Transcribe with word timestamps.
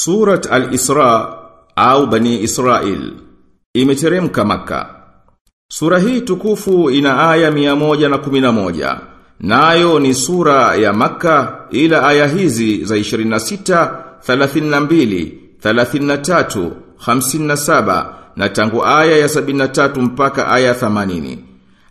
Surat 0.00 0.44
Al-Isra 0.52 1.12
au 1.74 2.06
Bani 2.06 2.42
Israel 2.42 3.12
imeteremka 3.74 4.44
maka. 4.44 4.80
Sura 5.72 5.98
hii 5.98 6.20
tukufu 6.20 6.90
ina 6.90 7.30
aya 7.30 7.50
111. 7.50 8.98
Nayo 9.40 9.98
ni 10.00 10.14
sura 10.14 10.74
ya 10.76 10.92
maka 10.92 11.64
ila 11.70 12.06
aya 12.08 12.26
hizi 12.26 12.84
za 12.84 12.96
26, 12.96 13.90
32, 14.28 15.30
33, 15.62 16.70
57 17.06 18.06
na 18.36 18.48
tangu 18.48 18.84
aya 18.84 19.16
ya 19.16 19.26
73 19.26 20.00
mpaka 20.02 20.48
aya 20.48 20.72
80. 20.74 21.38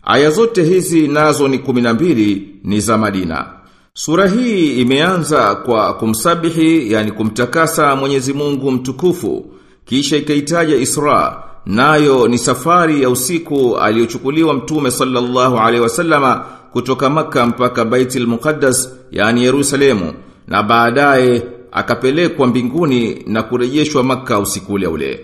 Aya 0.02 0.30
zote 0.30 0.62
hizi 0.62 1.08
nazo 1.08 1.48
ni 1.48 1.58
12 1.58 2.40
ni 2.64 2.80
za 2.80 2.98
Madina. 2.98 3.55
Sura 3.98 4.28
hii 4.28 4.80
imeanza 4.80 5.54
kwa 5.54 5.94
kumsabihi 5.94 6.92
yani 6.92 7.12
kumtakasa 7.12 7.96
Mwenyezi 7.96 8.32
Mungu 8.32 8.70
mtukufu 8.70 9.46
kisha 9.84 10.16
ikaitaja 10.16 10.76
Isra 10.76 11.42
nayo 11.66 12.28
ni 12.28 12.38
safari 12.38 13.02
ya 13.02 13.10
usiku 13.10 13.76
aliyochukuliwa 13.78 14.54
mtume 14.54 14.90
sallallahu 14.90 15.58
alaihi 15.58 15.80
wasallama 15.80 16.44
kutoka 16.72 17.10
maka 17.10 17.46
mpaka 17.46 17.84
Baitul 17.84 18.26
Muqaddas 18.26 18.90
yani 19.10 19.44
Yerusalemu 19.44 20.12
na 20.48 20.62
baadaye 20.62 21.42
akapelekwa 21.72 22.46
mbinguni 22.46 23.22
na 23.26 23.42
kurejeshwa 23.42 24.02
maka 24.02 24.38
usiku 24.38 24.72
ule 24.72 24.86
ule. 24.86 25.20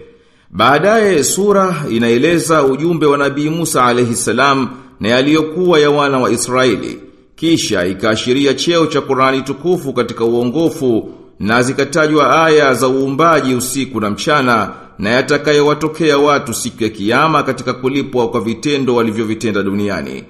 Baadaye 0.50 1.24
sura 1.24 1.84
inaeleza 1.90 2.64
ujumbe 2.64 3.06
wa 3.06 3.18
Nabii 3.18 3.48
Musa 3.50 3.84
alaihi 3.84 4.14
salam 4.14 4.68
na 5.00 5.08
yaliyokuwa 5.08 5.80
ya 5.80 5.90
wana 5.90 6.18
wa 6.18 6.30
Israeli. 6.30 6.98
Kisha 7.42 7.86
ikaashiria 7.86 8.54
cheo 8.54 8.86
cha 8.86 9.00
Qur'ani 9.00 9.42
tukufu 9.42 9.92
katika 9.92 10.24
uongofu 10.24 11.10
na 11.40 11.62
zikatajwa 11.62 12.44
aya 12.46 12.74
za 12.74 12.88
uumbaji 12.88 13.54
usiku 13.54 14.00
na 14.00 14.10
mchana 14.10 14.70
na 14.98 15.10
yatakayowatokea 15.10 16.18
watu 16.18 16.54
siku 16.54 16.82
ya 16.82 16.88
kiyama 16.88 17.42
katika 17.42 17.72
kulipwa 17.72 18.28
kwa 18.28 18.40
vitendo 18.40 18.94
walivyovitenda 18.94 19.62
duniani. 19.62 20.24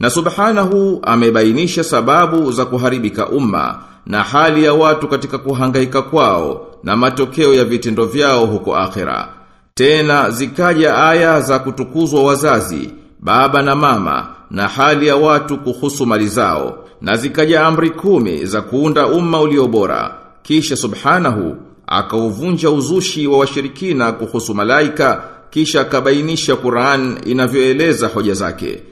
Na 0.00 0.10
subhanahu 0.10 1.00
amebainisha 1.02 1.84
sababu 1.84 2.52
za 2.52 2.64
kuharibika 2.64 3.28
umma 3.28 3.82
na 4.06 4.22
hali 4.22 4.64
ya 4.64 4.74
watu 4.74 5.08
katika 5.08 5.38
kuhangaika 5.38 6.02
kwao 6.02 6.66
na 6.82 6.96
matokeo 6.96 7.54
ya 7.54 7.64
vitendo 7.64 8.04
vyao 8.06 8.46
huko 8.46 8.76
akhera. 8.76 9.28
Tena 9.74 10.30
zikaja 10.30 10.98
aya 10.98 11.40
za 11.40 11.58
kutukuzwa 11.58 12.22
wazazi, 12.22 12.90
baba 13.22 13.62
na 13.62 13.74
mama 13.76 14.28
na 14.50 14.68
hali 14.68 15.06
ya 15.06 15.16
watu 15.16 15.58
kuhusu 15.58 16.06
mali 16.06 16.28
zao 16.28 16.84
na 17.00 17.16
zikaja 17.16 17.66
amri 17.66 17.90
kumi 17.90 18.46
za 18.46 18.62
kuunda 18.62 19.06
umma 19.06 19.40
uliobora. 19.40 20.14
Kisha 20.42 20.76
subhanahu 20.76 21.56
akauvunja 21.86 22.70
uzushi 22.70 23.26
wa 23.26 23.38
washirikina 23.38 24.12
kuhusu 24.12 24.54
malaika 24.54 25.22
kisha 25.50 25.80
akabainisha 25.80 26.56
Qur'an 26.56 27.18
inavyoeleza 27.26 28.08
hoja 28.08 28.34
zake. 28.34 28.82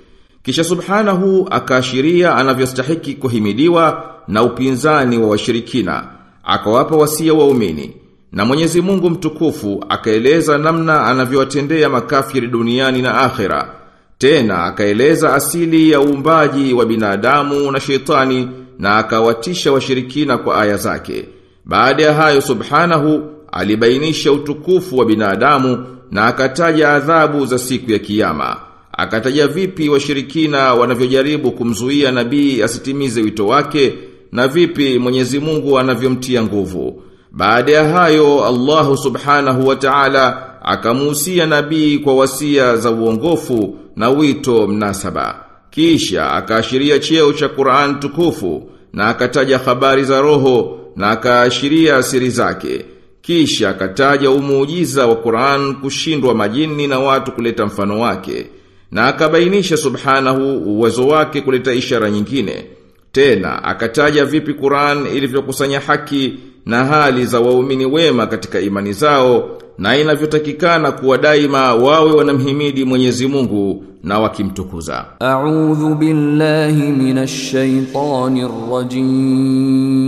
Kisha 0.43 0.65
subhanahu 0.65 1.49
akaashiria 1.51 2.35
anavyostahiki 2.37 3.15
kuhimidiwa 3.15 4.05
na 4.29 4.43
upinzani 4.43 5.19
wa 5.19 5.29
washirikina. 5.29 6.05
Akawapa 6.45 6.97
wasia 6.97 7.35
waumini. 7.35 7.97
Na 8.33 8.45
Mwenyezi 8.45 8.81
Mungu 8.81 9.11
mtukufu 9.11 9.85
akaeleza 9.89 10.59
namna 10.59 11.07
anavyowatendea 11.07 11.89
makafiri 11.89 12.47
duniani 12.47 13.03
na 13.03 13.19
akhera. 13.21 13.80
Tena 14.21 14.65
akaeleza 14.65 15.35
asili 15.35 15.91
ya 15.91 16.01
uumbaji 16.01 16.73
wa 16.75 16.87
binadamu 16.87 17.71
na 17.71 17.81
shetani 17.81 18.49
na 18.79 18.97
akawatisha 18.97 19.73
washirikina 19.73 20.39
kwa 20.39 20.63
aya 20.63 20.77
zake. 20.77 21.25
Baada 21.65 22.03
ya 22.03 22.15
hayo 22.15 22.41
subhanahu 22.41 23.23
alibainisha 23.53 24.33
utukufu 24.33 24.99
wa 24.99 25.05
binadamu 25.05 25.87
na 26.11 26.27
akataja 26.27 26.89
adhabu 26.93 27.47
za 27.47 27.59
siku 27.59 27.93
ya 27.93 27.99
kiyama. 27.99 28.57
Akataja 28.93 29.49
vipi 29.49 29.89
washirikina 29.89 30.75
wanavyojaribu 30.75 31.51
kumzuia 31.53 32.13
nabii 32.13 32.63
asitimize 32.63 33.23
wito 33.23 33.47
wake 33.47 33.95
na 34.33 34.49
vipi 34.49 34.99
Mwenyezi 34.99 35.39
Mungu 35.39 35.79
anavyomtia 35.79 36.43
nguvu. 36.43 37.03
Baada 37.33 37.73
ya 37.73 37.89
hayo 37.89 38.45
Allahu 38.47 38.97
subhanahu 38.97 39.67
wa 39.67 39.77
ta'ala 39.77 40.47
akamuhusia 40.63 41.47
nabii 41.47 41.99
kwa 41.99 42.15
wasia 42.15 42.77
za 42.77 42.91
uongofu 42.91 43.77
na 44.01 44.11
wito 44.11 44.67
mnasaba. 44.67 45.45
Kisha 45.71 46.33
akaashiria 46.33 46.99
cheo 46.99 47.33
cha 47.33 47.49
Qur'an 47.49 48.01
tukufu 48.01 48.71
na 48.93 49.09
akataja 49.09 49.59
habari 49.59 50.05
za 50.05 50.21
roho 50.21 50.79
na 50.97 51.11
akaashiria 51.11 52.03
siri 52.03 52.31
zake. 52.31 52.85
Kisha 53.23 53.71
akataja 53.71 54.31
umuujiza 54.31 55.07
wa 55.07 55.17
Qur'an 55.17 55.75
kushindwa 55.75 56.35
majini 56.35 56.87
na 56.87 56.99
watu 56.99 57.33
kuleta 57.33 57.67
mfano 57.67 58.01
wake. 58.01 58.47
Na 58.91 59.07
akabainisha 59.07 59.77
subhanahu 59.77 60.59
uwezo 60.59 61.07
wake 61.09 61.41
kuleta 61.41 61.73
ishara 61.73 62.11
nyingine. 62.11 62.67
Tena 63.13 63.65
akataja 63.65 64.25
vipi 64.25 64.55
Qur'an 64.55 65.07
ilivyokusanya 65.07 65.81
haki 65.81 66.35
na 66.67 66.85
hali 66.85 67.27
za 67.27 67.41
waumini 67.41 67.87
wema 67.87 68.27
katika 68.27 68.61
imani 68.61 68.93
zao 68.93 69.49
na 69.79 69.97
inavyotakikana 69.97 70.93
kuwa 70.93 71.19
daima 71.19 71.75
wawe 71.75 72.13
wanamhimidi 72.13 72.85
Mwenyezi 72.85 73.27
Mungu 73.27 73.85
na 74.05 74.19
wakimtukuza. 74.19 75.05
A'udhu 75.21 75.95
billahi 75.95 76.83
minash 76.93 77.51
shaitanir 77.51 78.49
rajim. 78.73 80.01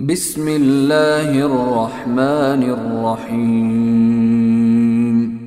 Bismillahir 0.00 1.48
rahmanir 1.48 2.76
rahim. 3.04 4.41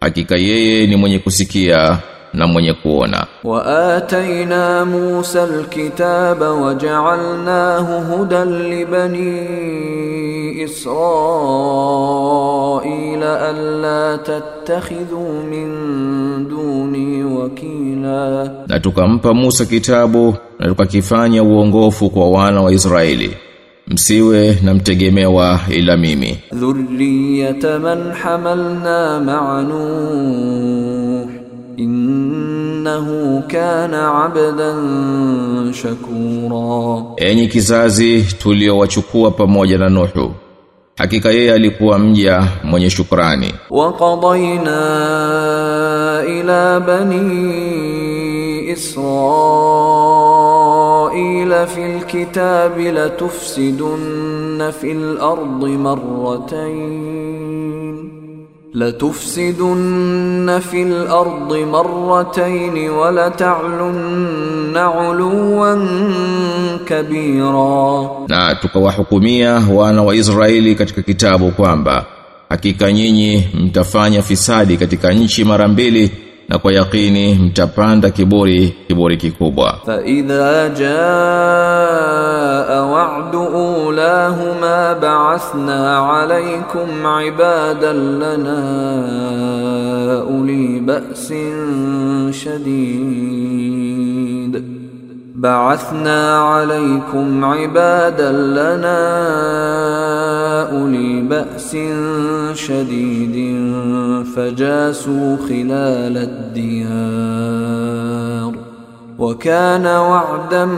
Hakika 0.00 0.36
yeye 0.36 0.86
ni 0.86 0.96
mwenye 0.96 1.18
kusikia 1.18 1.98
na 2.34 2.46
mwenye 2.46 2.72
kuona. 2.72 3.26
Wa 3.44 3.96
ataina 3.96 4.84
Musa 4.84 5.42
alkitaba 5.42 6.52
wa 6.52 6.74
ja'alnahu 6.74 8.00
hudan 8.16 8.68
li 8.70 8.84
bani 8.84 9.48
Israila 11.98 13.32
alla 13.48 14.18
tattakhidhu 14.18 15.42
min 15.50 15.68
duni 16.48 17.24
wakila. 17.24 18.50
Na 18.68 18.80
tukampa 18.80 19.34
Musa 19.34 19.64
kitabu 19.64 20.34
na 20.58 20.68
tukakifanya 20.68 21.42
uongofu 21.42 22.10
kwa 22.10 22.30
wana 22.30 22.62
wa 22.62 22.72
Israeli. 22.72 23.36
Msiwe 23.86 24.58
na 24.62 24.74
mtegemewa 24.74 25.60
ila 25.70 25.96
mimi. 25.96 26.38
Dhurriyata 26.52 27.78
man 27.78 28.12
hamalna 28.12 29.20
ma'a 29.20 29.62
nuh 29.62 31.37
innahu 31.78 33.42
kana 33.48 34.24
abdan 34.24 35.72
shakura, 35.72 37.02
enyi 37.16 37.48
kizazi 37.48 38.22
tuliowachukua 38.22 39.30
pamoja 39.30 39.78
na 39.78 39.88
Nuhu 39.88 40.34
hakika 40.98 41.30
yeye 41.30 41.52
alikuwa 41.52 41.98
mja 41.98 42.48
mwenye 42.64 42.90
shukrani. 42.90 43.54
Wa 43.70 43.92
qadayna 43.92 44.78
ila 46.40 46.80
bani 46.80 48.68
Israila 48.72 49.26
fil 51.66 52.04
kitabi 52.06 52.90
la 52.92 53.08
tufsidunna 53.10 54.72
fil 54.72 55.18
ardi 55.20 55.76
marratayn 55.78 57.38
لتفسدن 58.75 60.59
في 60.71 60.83
الأرض 60.83 61.53
مرتين 61.53 62.89
ولتعلن 62.89 64.77
علوا 64.77 65.75
كبيرا 66.85 68.09
na 68.27 68.55
tukawahukumia 68.55 69.61
wana 69.73 70.03
wa 70.03 70.15
Israeli 70.15 70.75
katika 70.75 71.01
kitabu 71.01 71.51
kwamba 71.51 72.05
hakika 72.49 72.91
nyinyi 72.91 73.47
mtafanya 73.53 74.21
fisadi 74.21 74.77
katika 74.77 75.13
nchi 75.13 75.43
mara 75.45 75.67
mbili 75.67 76.11
na 76.49 76.57
kwa 76.57 76.73
yakini 76.73 77.33
mtapanda 77.35 78.09
kiburi 78.09 78.75
kiburi 78.87 79.17
kikubwa 79.17 79.75
فإذا 79.85 80.67
جاء 80.67 82.83
وعد 82.85 83.35
بعثنا 84.92 85.98
عليكم 85.98 87.06
عبادا 87.06 87.92
لنا 87.92 88.60
أولي 90.20 90.78
بأس 90.78 91.34
شديد. 92.30 93.98
بعثنا 95.34 96.38
عليكم 96.38 97.44
عبادا 97.44 98.32
لنا 98.32 98.98
أولي 100.70 101.20
بأس 101.20 101.76
شديد 102.54 103.36
فجاسوا 104.36 105.36
خلال 105.48 106.16
الديار. 106.16 107.88
wakana 109.18 110.02
wa'dan 110.02 110.68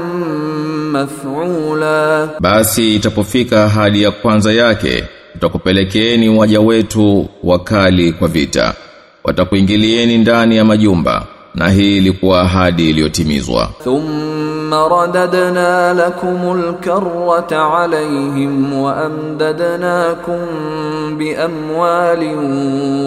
maf'ula. 0.93 2.29
Basi 2.41 2.95
itapofika 2.97 3.69
hali 3.69 4.03
ya 4.03 4.11
kwanza 4.11 4.53
yake 4.53 5.05
tutakupelekeeni 5.33 6.29
waja 6.29 6.61
wetu 6.61 7.29
wakali 7.45 8.13
kwa 8.13 8.29
vita. 8.29 8.75
Watakuingilieni 9.25 10.19
ndani 10.19 10.57
ya 10.57 10.65
majumba 10.65 11.27
na 11.55 11.69
hii 11.69 11.97
ilikuwa 11.97 12.41
ahadi 12.41 12.91
iliyotimizwa. 12.91 13.71
Thumma 13.85 14.89
radadna 14.89 15.95
lakumul 15.95 16.75
karrata 16.75 17.75
alayhim 17.79 18.83
wa 18.83 18.97
amdadnakum 19.05 20.39
bi 21.19 21.35
amwalin 21.37 22.39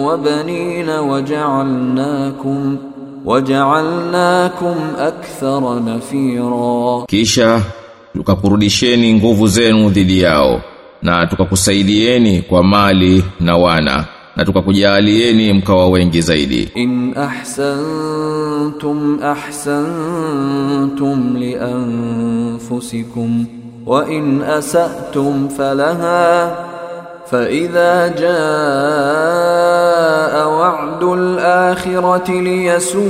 wa 0.00 0.18
banina 0.18 1.02
wa 1.02 1.22
ja'alnakum 1.22 2.93
waja'alnakum 3.24 4.76
akthara 5.00 5.80
nafira. 5.80 7.04
Kisha 7.08 7.62
tukakurudisheni 8.14 9.14
nguvu 9.14 9.46
zenu 9.46 9.90
dhidi 9.90 10.20
yao 10.20 10.60
na 11.02 11.26
tukakusaidieni 11.26 12.42
kwa 12.42 12.62
mali 12.64 13.24
na 13.40 13.56
wana 13.56 14.04
na 14.36 14.44
tukakujalieni 14.44 15.52
mkawa 15.52 15.88
wengi 15.88 16.20
zaidi. 16.22 16.70
In 16.74 17.14
ahsantum 17.18 19.18
ahsantum 19.22 21.36
li 21.36 21.54
anfusikum 21.54 23.46
wa 23.86 24.10
in 24.12 24.42
asatum 24.42 25.48
falaha 25.48 26.56
فإذا 27.30 28.08
جاء 28.08 28.34
وعد 30.48 31.02
الآخرة 31.02 32.30
ليسوءوا 32.30 33.04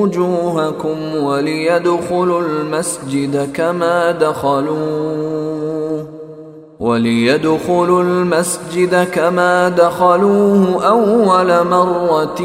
وجوهكم 0.00 1.14
وليدخلوا 1.16 2.40
المسجد 2.40 3.52
كما 3.52 4.10
دخلوه 4.10 5.44
وليدخلوا 6.80 8.02
المسجد 8.02 9.04
كما 9.04 9.68
دخلوه 9.68 10.84
أول 10.86 11.66
مرة 11.66 12.40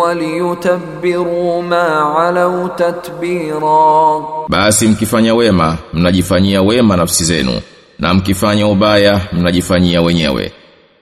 وليتبروا 0.00 1.62
ما 1.62 1.86
علوا 2.00 2.68
تتبيرا. 2.68 4.22
Basi 4.48 4.88
mkifanya 4.88 5.34
wema, 5.34 5.76
mnajifanyia 5.92 6.62
wema 6.62 6.96
nafsi 6.96 7.24
zenu, 7.24 7.60
na 8.02 8.14
mkifanya 8.14 8.66
ubaya 8.66 9.20
mnajifanyia 9.32 10.02
wenyewe. 10.02 10.52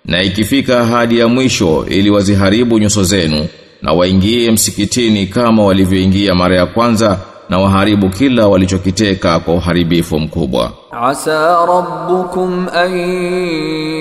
Na 0.04 0.22
ikifika 0.22 0.86
hadi 0.86 1.18
ya 1.18 1.28
mwisho 1.28 1.86
ili 1.88 2.10
waziharibu 2.10 2.78
nyuso 2.78 3.04
zenu 3.04 3.46
na 3.82 3.92
waingie 3.92 4.50
msikitini 4.50 5.26
kama 5.26 5.64
walivyoingia 5.64 6.34
mara 6.34 6.56
ya 6.56 6.66
kwanza 6.66 7.18
na 7.48 7.58
waharibu 7.58 8.08
kila 8.08 8.46
walichokiteka 8.48 9.40
kwa 9.40 9.54
uharibifu 9.54 10.18
mkubwa. 10.20 10.72
Asa 11.02 11.66
rabbukum 11.66 12.66
an 12.74 12.92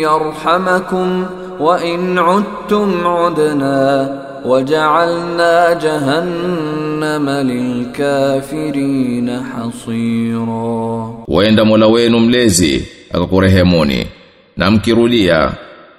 yarhamakum 0.01 1.25
wa 1.59 1.83
in 1.85 2.19
udtum 2.19 3.05
udna 3.25 4.07
waja'alna 4.45 5.75
jahannam 5.75 6.88
جهنم 6.99 7.29
للكافرين 7.29 9.29
حصيرا 9.43 11.15
Waenda 11.27 11.65
Mola 11.65 11.87
wenu 11.87 12.19
mlezi 12.19 12.85
akakurehemuni 13.13 14.05
na 14.57 14.71
mkirudia 14.71 15.51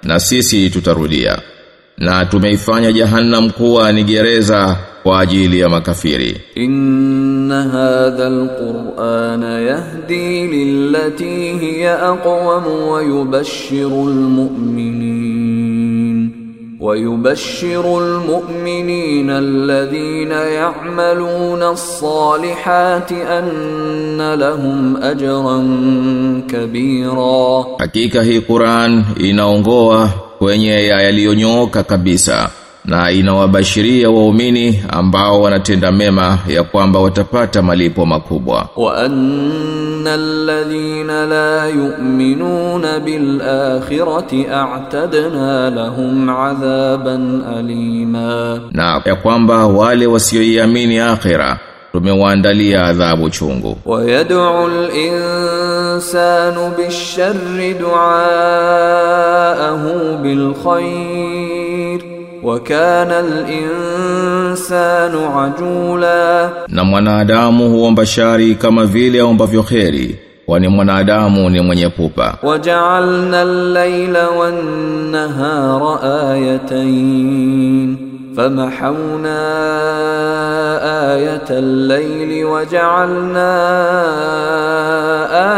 na 0.03 0.19
sisi 0.19 0.69
tutarudia 0.69 1.37
na 1.97 2.25
tumeifanya 2.25 2.91
jahannam 2.91 3.49
kuwa 3.49 3.91
ni 3.91 4.03
gereza 4.03 4.77
kwa 5.03 5.19
ajili 5.19 5.59
ya 5.59 5.69
makafiri 5.69 6.37
إن 6.57 7.51
هذا 7.51 8.27
القرآن 8.27 9.43
يهدي 9.43 10.47
للتي 10.47 11.51
هي 11.61 11.89
أقوم 11.89 12.67
ويبشر 12.67 13.87
المؤمنين 13.87 15.20
ويبشر 16.81 17.85
المؤمنين 18.03 19.29
الذين 19.29 20.31
يعملون 20.31 21.63
الصالحات 21.63 23.11
أن 23.11 24.33
لهم 24.33 24.97
أجرا 24.97 25.57
كبيرا. 26.49 27.77
حقيقة 27.81 28.21
هي 28.21 28.37
قرآن 28.37 29.03
إنا 29.21 29.45
ونغوة 29.45 30.09
ونيا 30.41 31.01
يليونيوكا 31.01 31.81
na 32.85 33.11
inawabashiria 33.11 34.09
waumini 34.09 34.83
ambao 34.89 35.41
wanatenda 35.41 35.91
mema 35.91 36.39
ya 36.47 36.63
kwamba 36.63 36.99
watapata 36.99 37.61
malipo 37.61 38.05
makubwa. 38.05 38.69
Wa 38.77 38.97
annal 38.97 40.45
ladhina 40.45 41.25
la 41.25 41.67
yu'minuna 41.67 42.99
bil 42.99 43.41
akhirati 43.41 44.47
a'tadna 44.51 45.69
lahum 45.69 46.29
adhaban 46.29 47.43
alima. 47.57 48.61
Na 48.71 49.01
ya 49.05 49.15
kwamba 49.15 49.67
wale 49.67 50.07
wasioiamini 50.07 50.99
akhira 50.99 51.59
tumewaandalia 51.91 52.85
adhabu 52.85 53.29
chungu. 53.29 53.77
Wayad'u 53.85 54.39
al-insanu 54.65 55.81
bish-sharri 56.77 57.73
du'aahu 57.73 59.01
bil 60.23 60.53
khair 60.63 62.10
وكان 62.42 63.10
الإنسان 63.10 65.12
عجولا 65.34 66.50
na 66.68 66.84
mwanadamu 66.84 67.70
huomba 67.70 68.06
shari 68.06 68.54
kama 68.54 68.86
vile 68.86 69.20
aombavyo 69.20 69.62
kheri 69.62 70.18
kwani 70.46 70.68
mwanadamu 70.68 71.50
ni 71.50 71.60
mwenye 71.60 71.88
pupa 71.88 72.34
وجعلنا 72.42 73.42
الليل 73.42 74.16
والنهار 74.38 75.98
آيتين 76.32 78.06
فمحونا 78.36 79.42
آية 81.14 81.48
الليل 81.50 82.44
وجعلنا 82.44 83.52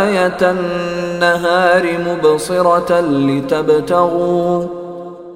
آية 0.05 0.43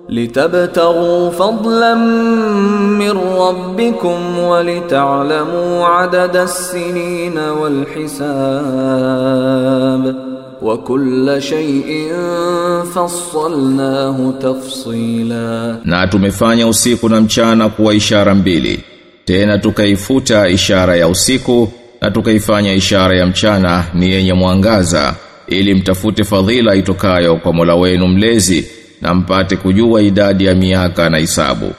litabtaghu 0.09 1.31
fadlan 1.37 1.99
min 2.97 3.11
rabbikum 3.13 4.39
wa 4.49 4.63
lita'lamu 4.63 5.85
adada 5.99 6.41
as-sinina 6.43 7.53
wal 7.59 7.85
hisab 7.95 8.43
wa 10.61 10.77
kulla 10.77 11.41
shay'in 11.41 12.15
fassalnahu 12.93 14.33
tafsila 14.41 15.77
na 15.85 16.07
tumefanya 16.07 16.67
usiku 16.67 17.09
na 17.09 17.21
mchana 17.21 17.69
kuwa 17.69 17.93
ishara 17.93 18.35
mbili. 18.35 18.79
Tena 19.25 19.57
tukaifuta 19.57 20.49
ishara 20.49 20.95
ya 20.95 21.07
usiku 21.07 21.71
na 22.01 22.11
tukaifanya 22.11 22.73
ishara 22.73 23.17
ya 23.17 23.25
mchana 23.25 23.83
ni 23.93 24.11
yenye 24.11 24.33
mwangaza 24.33 25.15
ili 25.47 25.73
mtafute 25.73 26.23
fadhila 26.23 26.75
itokayo 26.75 27.35
kwa 27.35 27.53
Mola 27.53 27.75
wenu 27.75 28.07
mlezi 28.07 28.67
na 29.01 29.13
mpate 29.13 29.55
kujua 29.55 30.01
idadi 30.01 30.45
ya 30.45 30.55
miaka 30.55 31.09
na 31.09 31.19
isabu 31.19 31.71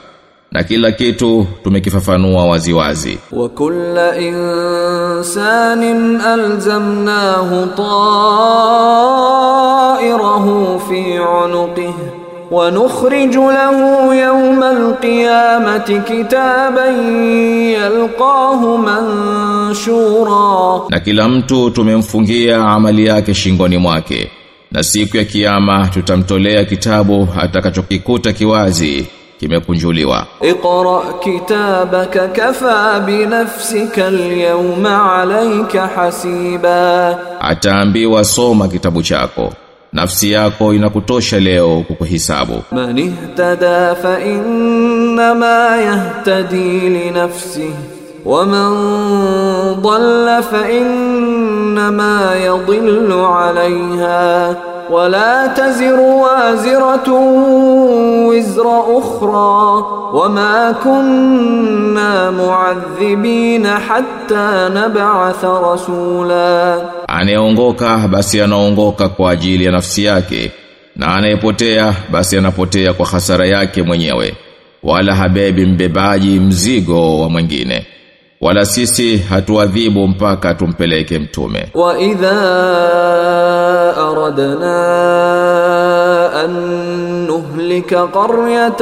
na 0.51 0.63
kila 0.63 0.91
kitu 0.91 1.47
tumekifafanua 1.63 2.45
waziwazi. 2.45 3.19
Wa 3.31 3.49
kulla 3.49 4.17
insanin 4.17 6.21
alzamnahu 6.21 7.67
ta'irahu 9.97 10.79
fi 10.89 11.19
unuqihi 11.45 11.93
wa 12.51 12.71
nukhriju 12.71 13.51
lahu 13.51 14.13
yawma 14.13 14.69
alqiyamati 14.69 15.99
kitaban 15.99 16.95
yalqahu 17.73 18.77
manshura. 18.77 20.81
Na 20.89 20.99
kila 20.99 21.27
mtu 21.29 21.69
tumemfungia 21.71 22.57
amali 22.65 23.05
yake 23.05 23.33
shingoni 23.33 23.77
mwake 23.77 24.31
na 24.71 24.83
siku 24.83 25.17
ya 25.17 25.23
kiyama 25.25 25.87
tutamtolea 25.87 26.65
kitabu 26.65 27.27
atakachokikuta 27.41 28.33
kiwazi 28.33 29.07
kimekunjuliwa. 29.39 30.27
Iqra 30.41 31.13
kitabaka 31.23 32.27
kafa 32.27 32.99
bi 32.99 33.25
nafsika 33.25 34.07
al-yawma 34.07 35.15
alayka 35.15 35.87
hasiba. 35.87 37.19
Ataambiwa 37.41 38.23
soma 38.23 38.67
kitabu 38.67 39.03
chako. 39.03 39.53
Nafsi 39.93 40.31
yako 40.31 40.73
inakutosha 40.73 41.39
leo 41.39 41.83
kukuhisabu. 41.87 42.63
Manihtada 42.71 43.95
fa 43.95 44.19
inna 44.25 45.77
yahtadi 45.77 46.79
li 46.89 47.11
nafsihi. 47.11 47.98
ومن 48.24 48.70
ضل 49.82 50.42
فإنما 50.50 52.34
يضل 52.44 53.12
عليها 53.12 54.56
ولا 54.90 55.46
تزر 55.46 56.00
وازرة 56.00 57.08
وزر 58.28 58.98
أخرى 58.98 59.84
وما 60.14 60.72
كنا 60.84 62.30
معذبين 62.30 63.66
حتى 63.66 64.68
نبعث 64.74 65.44
رسولا 65.44 66.82
anayeongoka 67.08 67.98
basi 68.08 68.40
anaongoka 68.40 69.08
kwa 69.08 69.30
ajili 69.30 69.64
ya 69.64 69.72
nafsi 69.72 70.04
yake 70.04 70.52
na 70.96 71.14
anayepotea 71.14 71.94
basi 72.10 72.38
anapotea 72.38 72.92
kwa 72.92 73.06
hasara 73.06 73.46
yake 73.46 73.82
mwenyewe 73.82 74.34
wala 74.82 75.14
habebi 75.14 75.66
mbebaji 75.66 76.40
mzigo 76.40 77.20
wa 77.20 77.28
mwingine 77.30 77.86
wala 78.40 78.64
sisi 78.66 79.16
hatuadhibu 79.18 80.08
mpaka 80.08 80.54
tumpeleke 80.54 81.18
mtume 81.18 81.68
وإذا 81.74 82.40
أردنا 83.98 84.84
أن 86.44 86.50
نهلك 87.28 87.94
قرية 87.94 88.76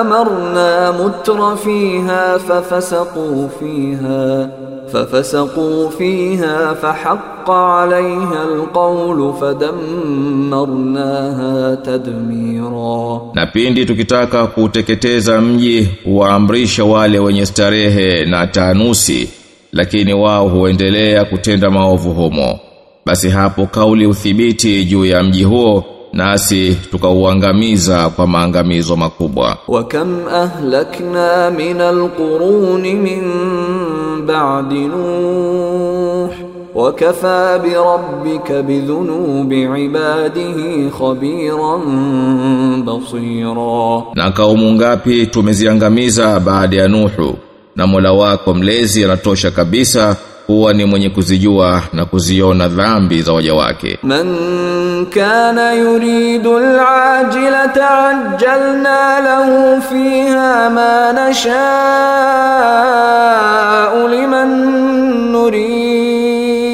أمرنا 0.00 0.90
متر 0.90 1.56
فيها 1.56 2.38
ففسقوا 2.38 3.48
فيها 3.60 4.50
ففسقوا 4.92 5.88
فيها 5.90 6.74
فحق 6.74 7.50
عليها 7.50 8.44
القول 8.44 9.32
فدمرناها 10.52 11.74
تدميرا 11.74 13.20
na 13.34 13.46
pindi 13.46 13.86
tukitaka 13.86 14.46
kuteketeza 14.46 15.40
mji 15.40 15.88
huwaamrisha 16.04 16.84
wale 16.84 17.18
wenye 17.18 17.46
starehe 17.46 18.24
na 18.24 18.46
taanusi 18.46 19.28
lakini 19.72 20.14
wao 20.14 20.48
huendelea 20.48 21.24
kutenda 21.24 21.70
maovu 21.70 22.12
humo 22.12 22.58
basi 23.06 23.28
hapo 23.28 23.66
kauli 23.66 24.06
uthibiti 24.06 24.84
juu 24.84 25.04
ya 25.04 25.22
mji 25.22 25.44
huo 25.44 25.84
nasi 26.12 26.76
tukauangamiza 26.90 28.08
kwa 28.08 28.26
maangamizo 28.26 28.96
makubwa 28.96 29.56
وكم 29.68 30.28
أهلكنا 30.28 31.50
ba'di 34.27 34.87
Nuh 34.91 36.31
wa 36.75 36.93
kafa 36.93 37.59
bi 37.63 37.69
rabbika 37.73 38.61
bi 38.63 38.79
dhunubi 38.79 39.61
ibadihi 39.85 40.91
khabiran 40.97 41.83
na 44.15 44.31
kaumu 44.31 44.73
ngapi 44.73 45.27
tumeziangamiza 45.27 46.39
baada 46.39 46.77
ya 46.77 46.87
Nuhu, 46.87 47.37
na 47.75 47.87
Mola 47.87 48.11
wako 48.13 48.53
mlezi 48.53 49.03
anatosha 49.05 49.51
kabisa 49.51 50.15
kuwa 50.46 50.72
ni 50.72 50.84
mwenye 50.84 51.10
kuzijua 51.10 51.82
na 51.92 52.04
kuziona 52.04 52.68
dhambi 52.68 53.22
za 53.22 53.32
waja 53.32 53.54
wake 53.54 53.98
من 54.02 55.06
كان 55.06 55.58
يريد 55.58 56.46
العاجلة 56.46 57.82
عجلنا 57.82 59.20
له 59.20 59.80
فيها 59.80 60.68
ما 60.68 61.12
نشاء 62.72 64.06
لمن 64.06 64.48
نريد 65.32 66.72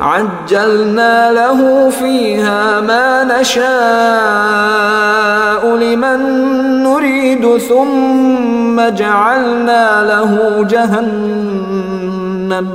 عجلنا 0.00 1.32
له 1.32 1.90
فيها 1.90 2.80
ما 2.80 3.24
نشاء 3.40 3.68
لمن 5.76 6.18
نريد 6.82 7.56
ثم 7.58 8.88
جعلنا 8.88 10.04
له 10.08 10.62
جهنم 12.52 12.66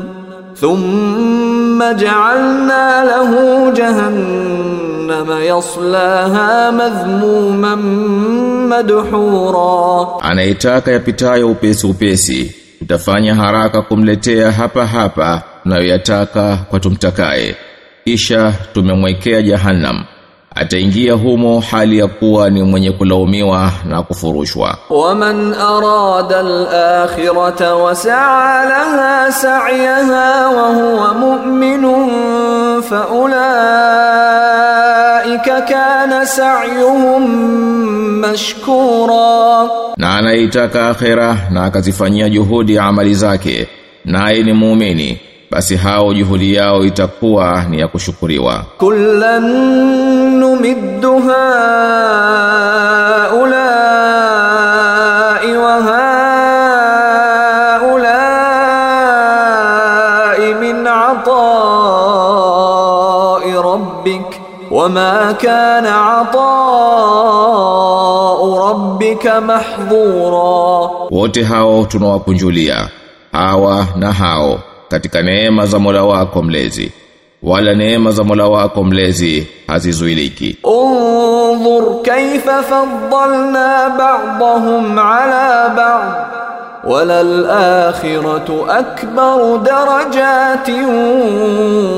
ثم 0.55 1.79
جعلنا 1.93 3.03
له 3.05 3.31
جهنم 3.73 5.29
يصلاها 5.41 6.71
مذموما 6.71 7.75
مدحورا 8.69 10.19
anayetaka 10.21 10.91
yapitayo 10.91 11.47
upesi 11.51 11.87
upesi 11.87 12.55
tutafanya 12.79 13.35
haraka 13.35 13.81
kumletea 13.81 14.51
hapa 14.51 14.85
hapa 14.87 15.41
tunayoyataka 15.63 16.57
kwa 16.69 16.79
tumtakaye 16.79 17.55
kisha 18.05 18.53
tumemwekea 18.73 19.41
jahannam 19.41 20.03
ataingia 20.58 21.12
humo 21.14 21.60
hali 21.60 21.98
ya 21.98 22.06
kuwa 22.06 22.50
ni 22.50 22.62
mwenye 22.62 22.90
kulaumiwa 22.92 23.72
na 23.88 24.02
kufurushwa. 24.02 24.78
Waman 24.90 25.54
arada 25.54 26.38
al-akhirata 26.38 27.74
wa 27.74 27.94
sa'a 27.94 28.64
laha 28.68 29.32
sa'yaha 29.32 30.48
wa 30.48 30.68
huwa 30.74 31.14
mu'minun 31.14 32.82
fa 32.82 33.08
ulaika 34.38 35.62
kana 35.62 36.26
sa'yuhum 36.26 37.24
mashkura, 38.20 39.68
na 39.96 40.16
anaitaka 40.16 40.88
akhira 40.88 41.36
na 41.50 41.64
akazifanyia 41.64 42.28
juhudi 42.28 42.78
amali 42.78 43.14
zake, 43.14 43.68
naye 44.04 44.42
ni 44.42 44.52
muumini, 44.52 45.20
basi 45.50 45.76
hao 45.76 46.14
juhudi 46.14 46.54
yao 46.54 46.84
itakuwa 46.84 47.64
ni 47.70 47.80
ya 47.80 47.88
kushukuriwa. 47.88 48.64
kullan 48.78 49.44
numiddu 50.58 51.12
haulai 51.18 51.38
wa 55.56 55.74
haulai 57.82 58.14
min 60.60 60.86
atai 60.86 61.38
rabbik 63.68 64.26
wama 64.70 65.34
kana 65.42 66.18
atai 66.18 67.38
rabbika 68.62 69.34
wote 71.10 71.42
hao 71.42 71.84
tunawakunjulia 71.84 72.88
hawa 73.32 73.86
na 73.96 74.12
hao 74.12 74.60
katika 74.88 75.22
neema 75.22 75.66
za 75.66 75.78
Mola 75.78 76.04
wako 76.04 76.42
mlezi 76.42 76.92
wala 77.42 77.74
neema 77.74 78.10
za 78.12 78.24
Mola 78.24 78.46
wako 78.48 78.84
mlezi 78.84 79.46
hazizuiliki. 79.66 80.56
Unzur 80.64 82.02
kaifa 82.02 82.62
faddalna 82.62 83.90
ba'dahum 83.98 84.98
ala 84.98 85.68
ba'd 85.68 86.38
wala 86.84 87.18
al-akhiratu 87.20 88.70
akbaru 88.70 89.58
darajatin 89.58 90.84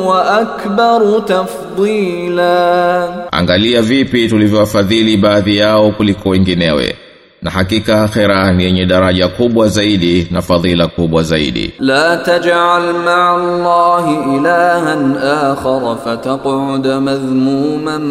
wa 0.07 0.31
akbaru 0.41 1.21
tafdila, 1.21 3.09
angalia 3.33 3.83
vipi 3.83 4.29
tulivyowafadhili 4.29 5.17
baadhi 5.17 5.57
yao 5.57 5.91
kuliko 5.91 6.29
wenginewe 6.29 6.97
na 7.43 7.51
hakika 7.51 8.03
akhira 8.05 8.53
ni 8.53 8.65
yenye 8.65 8.87
daraja 8.87 9.29
kubwa 9.29 9.69
zaidi 9.69 10.29
na 10.31 10.43
fadhila 10.43 10.87
kubwa 10.89 11.23
zaidi. 11.23 11.73
La 11.79 12.17
taj'al 12.17 12.93
ma'a 13.05 13.35
allahi 13.35 14.37
ilahan 14.37 15.17
akhar 15.17 15.97
fataq'ud 16.05 16.87
madhmuman 17.01 18.03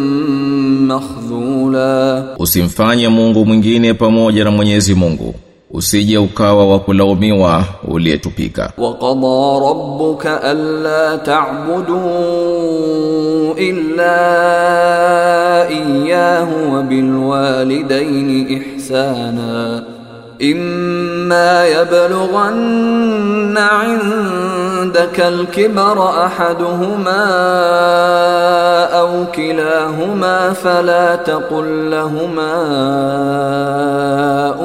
makhzula. 0.86 2.24
Usimfanye 2.38 3.08
mungu 3.08 3.46
mwingine 3.46 3.94
pamoja 3.94 4.44
na 4.44 4.50
mwenyezi 4.50 4.94
mungu. 4.94 5.34
usije 5.70 6.18
ukawa 6.18 6.66
wa 6.66 6.78
kulaumiwa 6.78 7.64
uliyetupika. 7.88 8.72
wa 8.78 8.94
qada 8.94 9.60
rabbuka 9.66 10.42
alla 10.42 11.18
ta'budu 11.18 12.00
illa 13.56 14.18
iyyahu 15.70 16.74
wa 16.74 16.82
bil 16.82 17.14
walidayni 17.16 18.42
ihsana 18.52 19.82
إما 20.40 21.66
يبلغن 21.66 23.58
عندك 23.58 25.20
الكبر 25.20 26.24
أحدهما 26.26 27.24
أو 29.00 29.24
كلاهما 29.34 30.52
فلا 30.52 31.16
تقل 31.16 31.90
لهما 31.90 32.54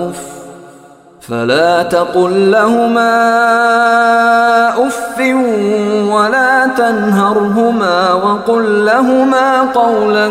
أف 0.10 0.35
فلا 1.25 1.83
تقل 1.83 2.51
لهما 2.51 3.13
اف 4.87 5.19
ولا 6.15 6.71
تنهرهما 6.79 8.13
وقل 8.13 8.85
لهما 8.87 9.73
قولا 9.73 10.29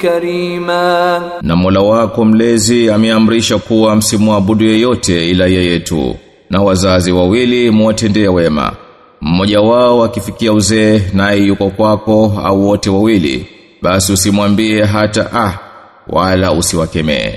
كريما 0.00 1.22
Na 1.42 1.56
Mola 1.56 1.80
wako 1.80 2.24
mlezi 2.24 2.90
ameamrisha 2.90 3.58
kuwa 3.58 3.96
msimwabudu 3.96 4.64
yeyote 4.64 5.30
ila 5.30 5.46
yeye 5.46 5.80
tu. 5.80 6.16
Na 6.50 6.62
wazazi 6.62 7.12
wawili 7.12 7.70
muwatendee 7.70 8.28
wema. 8.28 8.72
Mmoja 9.20 9.60
wao 9.60 10.04
akifikia 10.04 10.52
uzee 10.52 11.02
naye 11.12 11.40
yuko 11.40 11.70
kwako 11.70 12.40
au 12.44 12.68
wote 12.68 12.90
wawili, 12.90 13.46
basi 13.82 14.12
usimwambie 14.12 14.84
hata 14.84 15.32
ah 15.34 15.52
wala 16.08 16.52
usiwakemee. 16.52 17.34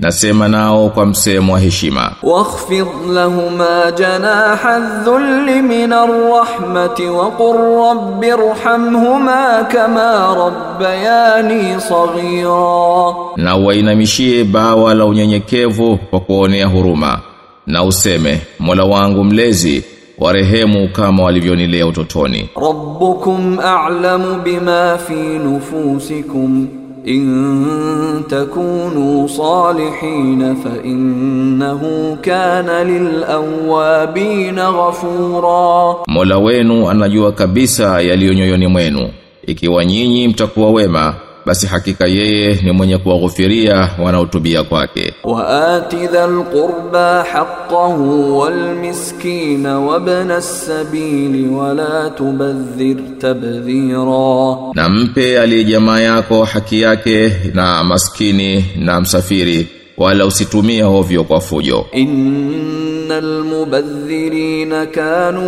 nasema 0.00 0.48
nao 0.48 0.88
kwa 0.88 1.06
msemo 1.06 1.52
wa 1.52 1.60
heshima. 1.60 2.12
Wakhfid 2.22 2.86
lahumā 3.14 3.92
janāha 3.96 4.76
adh-dhulli 4.76 5.62
min 5.62 5.92
ar-rahmati 5.92 7.06
wa 7.06 7.30
qur 7.30 7.56
rabbi 7.56 8.26
irhamhumā 8.26 9.68
kamā 9.72 10.10
rabbayānī 10.42 11.78
saghīrā 11.88 13.36
na 13.36 13.56
wainamishie 13.56 14.44
bawa 14.44 14.94
la 14.94 15.04
unyenyekevu 15.06 15.96
kwa 16.10 16.20
kuonea 16.20 16.66
huruma. 16.66 17.20
Na 17.66 17.84
useme 17.84 18.40
Mola 18.58 18.84
wangu 18.84 19.24
mlezi 19.24 19.84
warehemu 20.18 20.88
kama 20.88 21.22
walivyonilea 21.22 21.86
utotoni. 21.86 22.50
Rabbukum 22.56 23.58
a'lamu 23.58 24.40
bima 24.42 24.98
fi 25.06 25.14
nufusikum 25.14 26.68
in 27.04 28.24
takunu 28.28 29.28
salihin 29.28 30.56
fa 30.56 30.70
innahu 30.84 32.16
kana 32.24 32.84
lilawabin 32.84 34.54
ghafura, 34.56 35.96
Mola 36.08 36.38
wenu 36.38 36.90
anajua 36.90 37.32
kabisa 37.32 38.00
yaliyo 38.00 38.34
nyoyoni 38.34 38.66
mwenu, 38.66 39.10
ikiwa 39.46 39.84
nyinyi 39.84 40.28
mtakuwa 40.28 40.70
wema 40.70 41.14
basi 41.46 41.66
hakika 41.66 42.06
yeye 42.06 42.54
ni 42.62 42.72
mwenye 42.72 42.98
kuwaghufiria 42.98 43.90
wanaotubia 43.98 44.62
kwake. 44.64 45.14
Wa 45.24 45.74
ati 45.76 45.96
dhal 46.06 46.44
qurba 46.44 47.24
haqqahu 47.32 48.38
wal 48.38 48.74
miskina 48.76 49.78
wabna 49.80 50.36
as-sabili 50.36 51.46
wala 51.48 52.10
tubadhir 52.10 52.96
tabdhira. 53.18 54.56
Na 54.74 54.88
mpe 54.88 55.40
aliye 55.40 55.64
jamaa 55.64 56.00
yako 56.00 56.44
haki 56.44 56.80
yake 56.80 57.32
na 57.54 57.84
maskini 57.84 58.64
na 58.76 59.00
msafiri 59.00 59.68
wala 59.98 60.26
usitumie 60.26 60.84
ovyo 60.84 61.24
kwa 61.24 61.40
fujo. 61.40 61.86
Innal 61.92 63.44
mubadhirina 63.44 64.86
kanu 64.86 65.44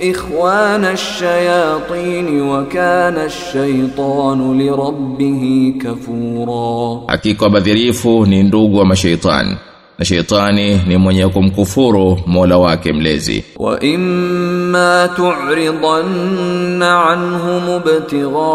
ikhwana 0.00 0.90
ash-shayatin 0.90 2.40
wa 2.40 2.64
kana 2.64 3.22
ash-shaytanu 3.24 4.54
li 4.54 4.68
rabbih 4.70 5.76
kafura. 5.82 7.00
Hakika 7.06 7.48
badhirifu 7.48 8.26
ni 8.26 8.42
ndugu 8.42 8.78
wa 8.78 8.84
mashaitani 8.84 9.56
na 9.98 10.04
shaitani 10.04 10.80
ni 10.86 10.96
mwenye 10.96 11.28
kumkufuru 11.28 12.18
Mola 12.26 12.58
wake 12.58 12.92
mlezi. 12.92 13.44
Wa 13.56 13.80
imma 13.80 15.08
tu'ridanna 15.16 17.04
anhum 17.10 17.76
ibtigha 17.76 18.50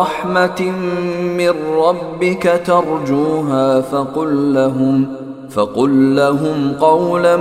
رحمة 0.00 0.60
من 1.36 1.52
ربك 1.84 2.62
ترجوها 2.66 3.80
فقل 3.80 4.54
لهم 4.54 5.06
فقل 5.50 6.16
لهم 6.16 6.72
قولا 6.80 7.36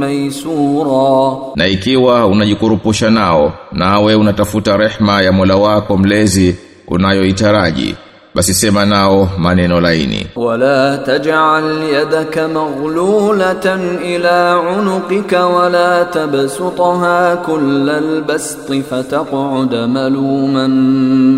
ميسورا 0.00 1.38
Na 1.56 1.66
ikiwa 1.66 2.26
unajikurupusha 2.26 3.10
nao 3.10 3.52
nawe 3.72 4.14
unatafuta 4.14 4.76
rehma 4.76 5.22
ya 5.22 5.32
Mola 5.32 5.56
wako 5.56 5.96
mlezi 5.96 6.56
unayoitaraji 6.88 7.94
basi 8.37 8.53
sema 8.53 8.85
nao 8.85 9.29
maneno 9.37 9.81
laini. 9.81 10.27
Wala 10.35 10.97
taj'al 10.97 11.89
yadaka 11.93 12.47
maghlulatan 12.47 13.97
ila 14.05 14.59
unuqika 14.59 15.45
wala 15.47 16.05
tabsutha 16.05 17.37
kullal 17.45 18.21
bast 18.21 18.69
fataq'ud 18.89 19.73
maluman 19.87 20.71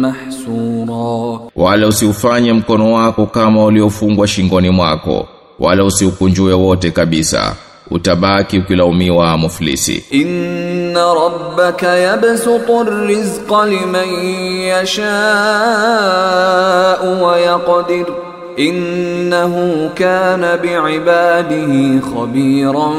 mahsura. 0.04 1.40
Wala 1.56 1.88
usiufanye 1.88 2.54
mkono 2.54 2.94
wako 2.94 3.26
kama 3.26 3.64
uliofungwa 3.64 4.28
shingoni 4.28 4.70
mwako 4.70 5.28
wala 5.60 5.84
usiukunjue 5.84 6.54
wote 6.54 6.92
kabisa 6.92 7.56
utabaki 7.92 8.58
ukilaumiwa 8.60 9.38
muflisi. 9.38 10.04
Inna 10.12 11.14
rabbaka 11.14 11.88
yabsutu 11.88 12.84
rizqa 13.08 13.66
liman 13.66 14.10
yasha'u 15.80 17.24
wa 17.24 17.40
yaqdir. 17.40 18.06
Innahu 18.58 19.90
kana 19.96 20.58
biibadihi 20.58 22.00
khabiran 22.00 22.98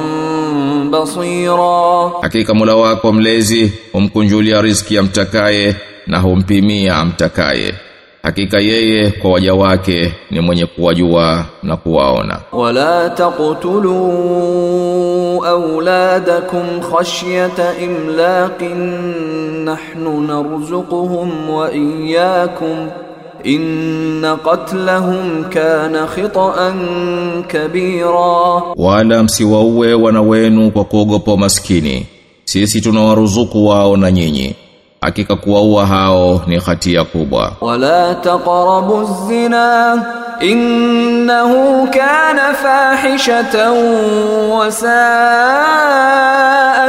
basira. 0.91 2.11
Hakika 2.23 2.55
mula 2.55 2.75
wako 2.75 3.13
mlezi 3.13 3.73
umkunjulia 3.95 4.61
riziki 4.63 4.99
amtakaye 4.99 5.77
na 6.07 6.19
humpimia 6.19 6.97
amtakaye 6.97 7.75
hakika 8.23 8.61
yeye 8.61 9.11
kwa 9.11 9.31
waja 9.31 9.55
wake 9.55 10.13
ni 10.31 10.41
mwenye 10.41 10.67
kuwajua 10.67 11.45
na 11.63 11.77
kuwaona. 11.77 12.41
Wala 12.53 13.11
taqtulu 13.11 13.95
auladakum 15.47 16.63
khashyata 16.93 17.75
imlaqin 17.79 18.79
nahnu 19.65 20.21
narzuquhum 20.21 21.51
wa 21.51 21.73
iyyakum. 21.75 22.89
Inna 23.45 24.37
qatlahum 24.37 25.45
kana 25.45 26.07
khita'an 26.07 26.79
kabira. 27.45 28.63
Wala 28.77 29.23
msiwaue 29.23 29.95
wana 29.95 30.23
wenu 30.23 30.71
kwa 30.71 30.85
kuogopa 30.85 31.37
maskini 31.37 32.07
sisi 32.45 32.81
tunawaruzuku 32.81 33.67
wao 33.67 33.97
na 33.97 34.11
nyinyi 34.11 34.55
hakika 35.01 35.37
kuwaua 35.37 35.87
hao 35.87 36.43
ni 36.47 36.59
hatia 36.59 37.05
kubwa. 37.05 37.53
Wala 37.61 38.15
taqrabu 38.15 39.09
zina 39.29 40.03
innahu 40.41 41.87
kana 41.89 42.55
fahishatan 42.55 43.73
wa 44.51 44.73
saa 44.73 46.01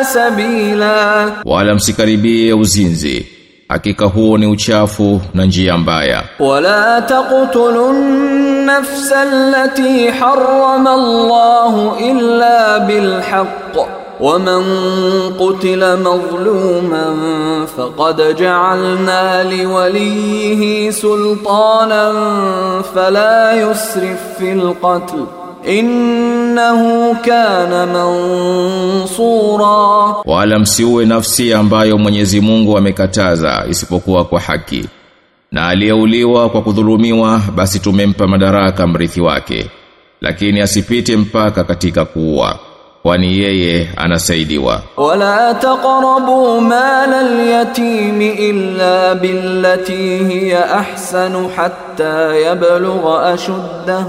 sabila, 0.03 1.31
wala 1.45 1.75
msikaribie 1.75 2.53
uzinzi 2.53 3.25
hakika 3.69 4.05
huo 4.05 4.37
ni 4.37 4.47
uchafu 4.47 5.21
na 5.33 5.45
njia 5.45 5.77
mbaya. 5.77 6.23
Wala 6.39 7.01
taqtulun 7.01 7.95
nafsa 8.65 9.21
allati 9.21 10.07
harrama 10.07 10.91
Allahu 10.93 11.95
illa 11.99 12.79
bil 12.79 13.21
ومن 14.20 14.62
قتل 15.38 16.02
مظلوما 16.02 17.06
فقد 17.76 18.36
جعلنا 18.36 19.44
لوليه 19.54 20.90
سلطانا 20.90 22.12
فلا 22.94 23.52
يسرف 23.70 24.20
في 24.38 24.52
القتل 24.52 25.24
إنه 25.68 27.14
كان 27.24 27.88
منصورا 28.96 30.14
wala 30.24 30.58
msiue 30.58 31.06
nafsi 31.06 31.54
ambayo 31.54 31.98
Mwenyezi 31.98 32.40
Mungu 32.40 32.78
amekataza 32.78 33.64
isipokuwa 33.70 34.24
kwa 34.24 34.40
haki 34.40 34.84
na 35.52 35.68
aliyeuliwa 35.68 36.48
kwa 36.50 36.62
kudhulumiwa 36.62 37.40
basi 37.54 37.78
tumempa 37.78 38.26
madaraka 38.26 38.86
mrithi 38.86 39.20
wake 39.20 39.70
lakini 40.20 40.60
asipite 40.60 41.16
mpaka 41.16 41.64
katika 41.64 42.04
kuua 42.04 42.58
kwani 43.03 43.37
yeye 43.39 43.89
anasaidiwa. 43.97 44.81
Wala 44.97 45.53
taqrabu 45.53 46.61
mala 46.61 47.19
al-yatim 47.19 48.21
illa 48.21 49.15
billati 49.15 50.17
hiya 50.29 50.71
ahsanu 50.79 51.49
hatta 51.55 52.35
yablugha 52.35 53.23
ashuddah 53.33 54.05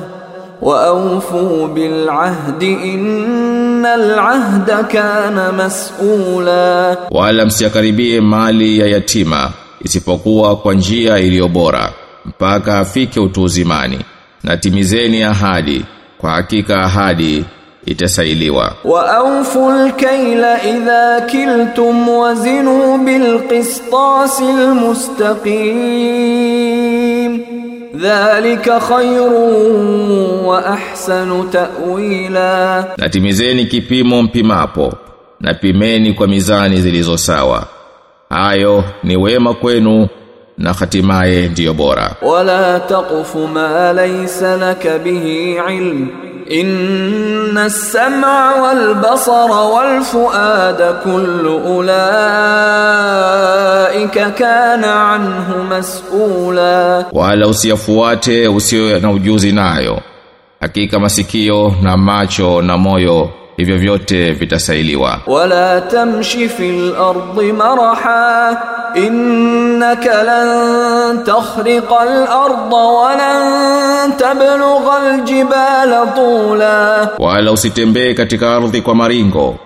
wa 0.63 0.83
awfu 0.85 1.69
bil 1.75 2.09
ahdi 2.09 2.73
innal 2.73 4.19
ahda 4.19 4.85
kana 4.85 5.53
mas'ula, 5.53 6.97
wala 7.11 7.47
msiakaribie 7.47 8.21
mali 8.21 8.79
ya 8.79 8.87
yatima 8.87 9.51
isipokuwa 9.85 10.57
kwa 10.57 10.75
njia 10.75 11.19
iliyo 11.19 11.49
bora 11.49 11.93
mpaka 12.25 12.79
afike 12.79 13.21
utuuzimani 13.21 13.99
na 14.43 14.57
timizeni 14.57 15.23
ahadi, 15.23 15.85
kwa 16.19 16.31
hakika 16.31 16.83
ahadi 16.83 17.45
itasailiwa. 17.87 18.73
Wa 18.85 19.17
awful 19.17 19.93
kayla 19.93 20.65
idha 20.65 21.21
kiltum 21.21 22.09
wazinu 22.09 22.99
bil 22.99 23.41
qistasil 23.49 24.75
mustaqim. 26.03 27.41
Dhalika 27.95 28.81
khayrun 28.81 30.45
wa 30.45 30.67
ahsanu 30.67 31.45
ta'wila. 31.45 32.85
Natimizeni 32.97 33.65
kipimo 33.65 34.23
mpimapo 34.23 34.93
na 35.41 35.55
pimeni 35.55 36.13
kwa 36.15 36.27
mizani 36.29 36.81
zilizo 36.81 37.17
sawa. 37.19 37.67
Hayo 38.31 38.85
ni 39.05 39.17
wema 39.17 39.55
kwenu 39.55 40.09
na 40.59 40.73
hatimaye 40.73 41.49
ndiyo 41.49 41.75
bora. 41.75 42.11
Wala 42.23 42.81
taqfu 42.81 43.49
ma 43.49 43.93
laysa 43.93 44.57
laka 44.57 44.99
bihi 44.99 45.53
ilm. 45.53 46.09
Inna 46.53 47.65
as-sam'a 47.65 48.61
wal 48.63 48.95
basara 49.03 49.61
wal 49.75 49.95
fuada 50.05 50.93
kullu 51.05 51.57
ulaika 51.79 51.91
kana 54.41 55.11
anhu 55.13 55.65
mas'ula, 55.71 57.05
wala 57.13 57.49
usiyafuate 57.49 58.49
usiyo 58.49 58.99
na 59.01 59.11
ujuzi 59.11 59.53
nayo, 59.53 60.01
hakika 60.61 60.99
masikio 61.01 61.75
na 61.83 61.97
macho 61.97 62.63
na 62.63 62.79
moyo 62.79 63.31
hivyo 63.57 63.79
vyote 63.79 64.33
vitasailiwa. 64.33 65.21
Wala 65.27 65.81
tamshi 65.81 66.49
fil 66.49 66.95
ardi 66.97 67.53
maraha 67.53 68.57
innaka 68.95 70.23
lan 70.23 71.25
takhriqa 71.25 72.01
al 72.01 72.27
arda 72.45 72.77
wa 72.77 73.17
lan 73.17 74.13
tablugha 74.17 74.97
al 74.97 75.23
jibala 75.25 76.07
tula. 76.07 77.09
Wala 77.19 77.53
usitembee 77.53 78.15
katika 78.15 78.57
ardhi 78.57 78.83
kwa 78.83 78.95
maringo 78.95 79.57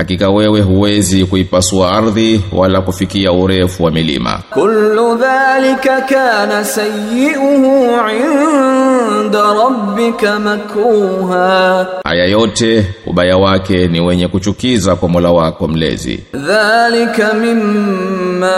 hakika 0.00 0.30
wewe 0.30 0.60
huwezi 0.60 1.24
kuipasua 1.24 1.92
ardhi 1.92 2.44
wala 2.52 2.80
kufikia 2.80 3.32
urefu 3.32 3.84
wa 3.84 3.90
milima. 3.90 4.42
Kullu 4.50 5.14
dhalika 5.16 6.00
kana 6.00 6.64
sayyi'uhu 6.64 8.00
'inda 8.10 9.42
rabbika 9.54 10.38
makruha. 10.38 11.86
Haya 12.04 12.24
yote 12.24 12.86
ubaya 13.06 13.36
wake 13.36 13.88
ni 13.88 14.00
wenye 14.00 14.28
kuchukiza 14.28 14.96
kwa 14.96 15.08
Mola 15.08 15.30
wako 15.30 15.68
mlezi. 15.68 16.24
Dhalika 16.34 17.34
mimma 17.34 18.56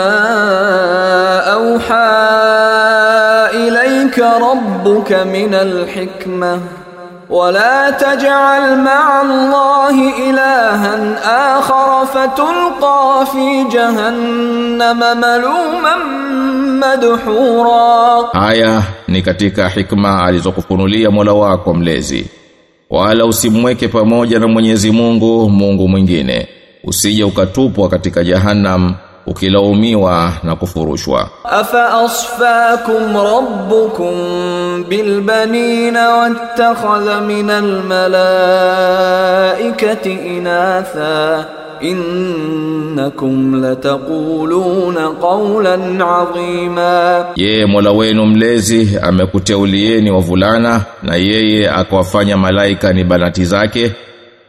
auha 1.45 3.49
ilayka 3.67 4.39
rabbuka 4.39 5.25
min 5.25 5.53
alhikmah 5.53 6.59
ولا 7.30 7.90
تجعل 7.90 8.78
مع 8.78 9.22
الله 9.22 9.96
إلها 10.30 10.94
آخر 11.58 12.06
فتلقى 12.06 13.26
في 13.32 13.64
جهنم 13.72 15.00
ملوما 15.20 15.94
مدحورا 16.80 18.28
Haya 18.32 18.82
ni 19.08 19.22
katika 19.22 19.68
hikma 19.68 20.24
alizokufunulia 20.24 21.10
Mola 21.10 21.32
wako 21.32 21.74
mlezi. 21.74 22.26
Wala 22.90 23.24
usimweke 23.24 23.88
pamoja 23.88 24.38
na 24.38 24.46
Mwenyezi 24.48 24.90
Mungu 24.90 25.50
Mungu 25.50 25.88
mwingine. 25.88 26.48
Usije 26.84 27.24
ukatupwa 27.24 27.88
katika 27.88 28.24
jahannam 28.24 28.94
ukilaumiwa 29.27 30.33
na 30.43 30.55
kufurushwa. 30.55 31.29
Afa 31.43 31.93
asfakum 31.93 33.17
rabbukum 33.17 34.13
bilbanina 34.89 36.09
wattakhadha 36.09 37.21
minal 37.21 37.83
malaikati 39.53 40.11
inatha. 40.13 41.45
Innakum 41.81 43.61
lataquluna 43.61 45.09
qawlan 45.21 46.01
adhima, 46.01 47.25
ye 47.35 47.65
Mola 47.65 47.91
wenu 47.91 48.25
mlezi 48.25 48.99
amekuteulieni 49.01 50.11
wavulana 50.11 50.81
na 51.03 51.15
yeye 51.15 51.69
akawafanya 51.69 52.37
malaika 52.37 52.93
ni 52.93 53.03
banati 53.03 53.45
zake 53.45 53.91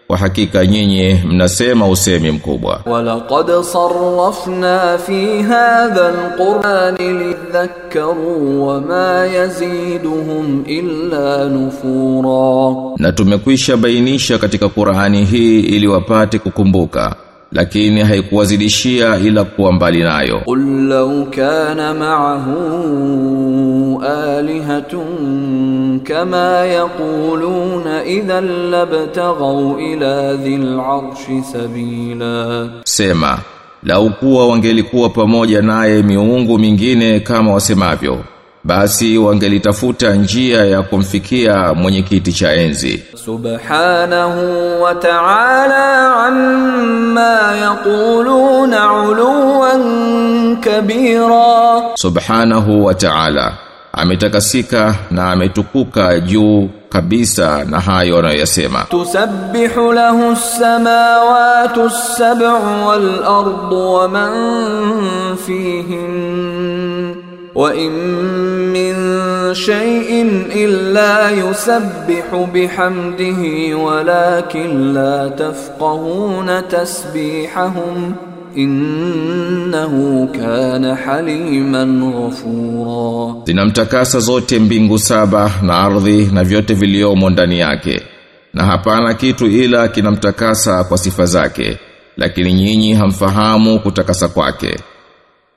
kwa 0.07 0.17
hakika 0.19 0.67
nyinyi 0.67 1.21
mnasema 1.27 1.89
usemi 1.89 2.31
mkubwa. 2.31 2.81
Walaqad 2.87 3.63
sarrafna 3.63 4.99
fi 5.07 5.43
hadha 5.43 6.09
alquran 6.09 6.97
lidhakkaru 7.19 8.67
wama 8.69 9.27
yaziduhum 9.27 10.65
illa 10.67 11.45
nufura. 11.45 12.95
Na 12.99 13.13
tumekwisha 13.13 13.77
bainisha 13.77 14.39
katika 14.39 14.69
Qur'ani 14.69 15.25
hii 15.25 15.61
ili 15.61 15.87
wapate 15.89 16.39
kukumbuka 16.39 17.17
lakini 17.55 18.01
haikuwazidishia 18.01 19.17
ila 19.19 19.45
kuwa 19.45 19.73
mbali 19.73 20.03
nayo. 20.03 20.41
Qul 20.45 20.89
law 20.89 21.25
kana 21.31 21.95
ma'ahu 21.95 24.03
alihatun 24.03 26.01
kama 26.05 26.39
yaquluna 26.67 28.05
idhan 28.05 28.71
labtaghaw 28.71 29.81
ila 29.81 30.35
dhil 30.35 30.81
arshi 30.81 31.43
sabila. 31.53 32.69
Sema 32.85 33.39
lau 33.83 34.11
kuwa 34.11 34.49
wangelikuwa 34.49 35.09
pamoja 35.11 35.63
naye 35.63 36.03
miungu 36.03 36.59
mingine 36.59 37.21
kama 37.21 37.53
wasemavyo 37.53 38.19
basi 38.65 39.19
wangelitafuta 39.19 40.15
njia 40.15 40.65
ya 40.65 40.83
kumfikia 40.83 41.75
mwenye 41.75 42.03
kiti 42.03 42.33
cha 42.33 42.53
enzi. 42.53 43.03
Subhanahu 43.25 44.83
wa 44.83 44.95
ta'ala 44.95 46.17
amma 46.27 47.57
yaquluna 47.63 48.93
uluwan 48.93 50.57
kabira. 50.61 51.83
Subhanahu 51.95 52.85
wa 52.85 52.95
ta'ala 52.95 53.53
ametakasika 53.93 54.95
na 55.11 55.31
ametukuka 55.33 56.21
juu 56.21 56.69
kabisa 56.89 57.65
na 57.65 57.81
hayo 57.81 58.19
anayosema 58.19 58.85
tusabbihu 58.91 59.93
lahu 59.93 60.37
samawati 60.37 61.81
as-sab'u 61.81 62.87
wal 62.87 63.25
ardu 63.25 63.93
wa 63.95 64.09
man 64.09 64.33
fihin 65.47 67.14
وإن 67.56 67.92
من 68.74 68.94
شيء 69.54 70.10
إلا 70.56 71.30
يسبح 71.30 72.48
بحمده 72.54 73.42
ولكن 73.78 74.94
لا 74.94 75.28
تفقهون 75.28 76.68
تسبيحهم 76.68 78.16
إنه 78.58 80.28
كان 80.34 80.96
حليما 80.96 81.84
غفورا 82.16 83.44
Zinamtakasa 83.46 84.20
zote 84.20 84.60
mbingu 84.60 85.00
saba 85.00 85.52
na 85.62 85.78
ardhi 85.80 86.26
na 86.34 86.44
vyote 86.44 86.74
viliomo 86.74 87.30
ndani 87.30 87.60
yake. 87.60 88.02
Na 88.54 88.66
hapana 88.66 89.14
kitu 89.14 89.46
ila 89.48 89.88
kinamtakasa 89.88 90.84
kwa 90.84 90.98
sifa 90.98 91.26
zake, 91.26 91.78
lakini 92.18 92.54
nyinyi 92.54 92.94
hamfahamu 92.94 93.80
kutakasa 93.80 94.28
kwake. 94.28 94.80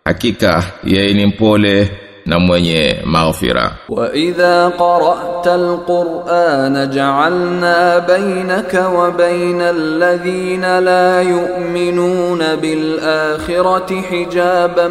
Hakika 0.06 0.64
yeye 0.84 1.14
ni 1.14 1.26
mpole 1.26 1.90
na 2.26 2.38
mwenye 2.38 2.96
maghfira. 3.04 3.72
وإذا 3.88 4.68
قرأت 4.68 5.46
القرآن 5.48 6.90
جعلنا 6.90 7.98
بينك 7.98 8.84
وبين 8.96 9.60
الذين 9.60 10.78
لا 10.78 11.22
يؤمنون 11.22 12.56
بالآخرة 12.56 14.00
حجابا 14.02 14.88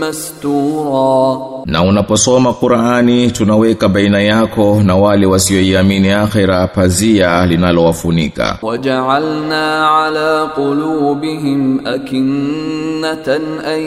مستورا 0.00 1.51
Na 1.66 1.82
unaposoma 1.82 2.52
Qur'ani 2.52 3.30
tunaweka 3.30 3.88
baina 3.88 4.20
yako 4.22 4.80
na 4.84 4.96
wale 4.96 5.26
wasioiamini 5.26 6.10
akhira 6.10 6.66
pazia 6.66 7.46
linalowafunika. 7.46 8.58
وجعلنا 8.62 9.86
على 9.86 10.48
قلوبهم 10.56 11.86
أكنة 11.86 13.28
أن 13.74 13.80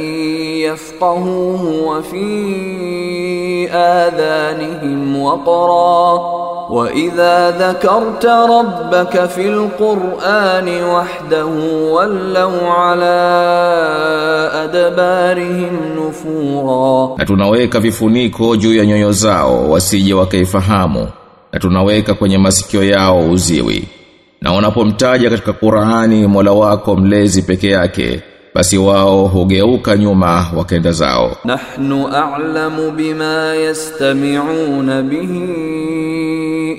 يفقهوه 0.65 1.63
وفي 1.87 2.31
آذانهم 3.71 5.21
وقرا 5.21 6.19
وإذا 6.69 7.51
ذكرت 7.51 8.25
ربك 8.25 9.25
في 9.25 9.47
القرآن 9.49 10.83
وحده 10.83 11.45
ولوا 11.91 12.67
على 12.69 13.17
أدبارهم 14.63 15.73
نفورا 15.97 17.15
Na 17.17 17.25
tunaweka 17.25 17.79
vifuniko 17.79 18.55
juu 18.55 18.73
ya 18.75 18.85
nyoyo 18.85 19.11
zao 19.11 19.69
wasije 19.69 20.13
wakaifahamu 20.13 21.07
na 21.53 21.59
tunaweka 21.59 22.13
kwenye 22.13 22.37
masikio 22.37 22.83
yao 22.83 23.29
uziwi. 23.31 23.83
Na 24.41 24.53
unapomtaja 24.53 25.29
katika 25.29 25.53
Qur'ani 25.53 26.27
Mola 26.27 26.51
wako 26.51 26.95
mlezi 26.95 27.41
peke 27.41 27.69
yake 27.69 28.21
basi 28.55 28.77
wao 28.77 29.27
hugeuka 29.27 29.97
nyuma 29.97 30.47
wakenda 30.57 30.91
zao. 30.91 31.31
نحن 31.45 31.91
أعلم 32.13 32.93
بما 32.97 33.55
يستمعون 33.55 35.01
به 35.01 35.31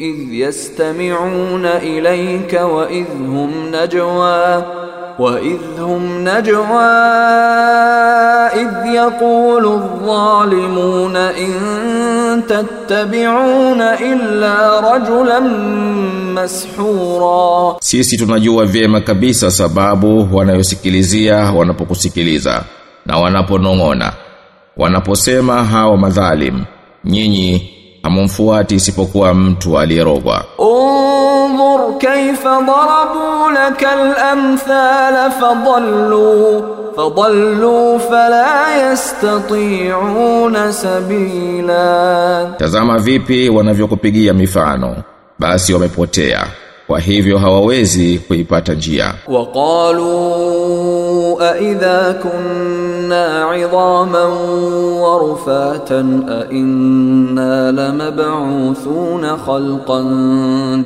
إذ 0.01 0.33
يستمعون 0.33 1.67
إليك 1.67 2.61
وإذ 2.63 3.07
هم 3.27 3.51
نجوى 3.75 4.65
وإذ 5.19 5.81
هم 5.81 6.29
نجوى 6.29 6.93
إذ 8.63 8.87
يقول 8.95 9.65
الظالمون 9.67 11.17
إن 11.17 11.53
تتبعون 12.49 13.81
إلا 13.83 14.81
رجلا 14.81 15.41
مسحورا 16.35 17.77
Sisi 17.81 18.17
tunajua 18.17 18.65
vyema 18.67 19.01
kabisa 19.01 19.51
sababu 19.51 20.29
wanayosikilizia 20.37 21.37
wanapokusikiliza 21.37 22.63
na 23.07 23.19
wanaponong'ona. 23.19 24.13
Wanaposema 24.77 25.65
hao 25.65 25.97
madhalim, 25.97 26.65
nyinyi 27.05 27.71
hamumfuati 28.08 28.76
isipokuwa 28.76 29.34
mtu 29.34 29.80
aliyerogwa. 29.80 30.46
Unzur 30.58 31.98
kayfa 31.98 32.62
darabu 32.62 33.50
lakal 33.54 34.16
amthal 34.32 35.32
fadallu 35.32 36.64
fadallu 36.96 38.00
fala 38.00 38.78
yastati'una 38.78 40.74
sabila. 40.74 42.54
Tazama 42.58 43.00
vipi 43.00 43.50
wanavyokupigia 43.50 44.34
mifano. 44.34 44.96
Basi 45.40 45.74
wamepotea. 45.74 46.46
Kwa 46.88 47.00
hivyo 47.00 47.38
hawawezi 47.38 48.18
kuipata 48.28 48.74
njia. 48.74 49.14
Waqalu 49.28 50.08
a 51.42 51.58
idha 51.60 52.14
kunna 52.14 52.97
كنا 53.07 53.45
عظاما 53.45 54.25
ورفاتا 55.03 56.01
أإنا 56.29 57.71
لمبعوثون 57.71 59.37
خلقا 59.37 60.03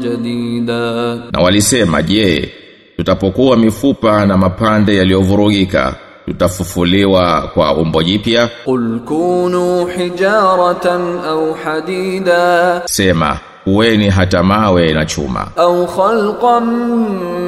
جديدا 0.03 1.17
Na 1.33 1.41
walisema, 1.43 2.03
je, 2.03 2.51
tutapokuwa 2.97 3.57
mifupa 3.57 4.27
na 4.27 4.37
mapande 4.37 4.97
yaliyovurugika, 4.97 5.95
tutafufuliwa 6.27 7.51
kwa 7.55 7.75
umbo 7.77 8.03
jipya? 8.03 8.49
قل 8.67 9.01
كونوا 9.09 9.91
حجارة 9.91 10.87
أو 11.29 11.55
حديدا 11.55 12.83
Sema, 12.87 13.39
kuweni 13.65 14.09
hata 14.11 14.43
mawe 14.43 14.93
na 14.93 15.05
chuma. 15.07 15.49
أو 15.59 15.87
خلقا 15.87 16.61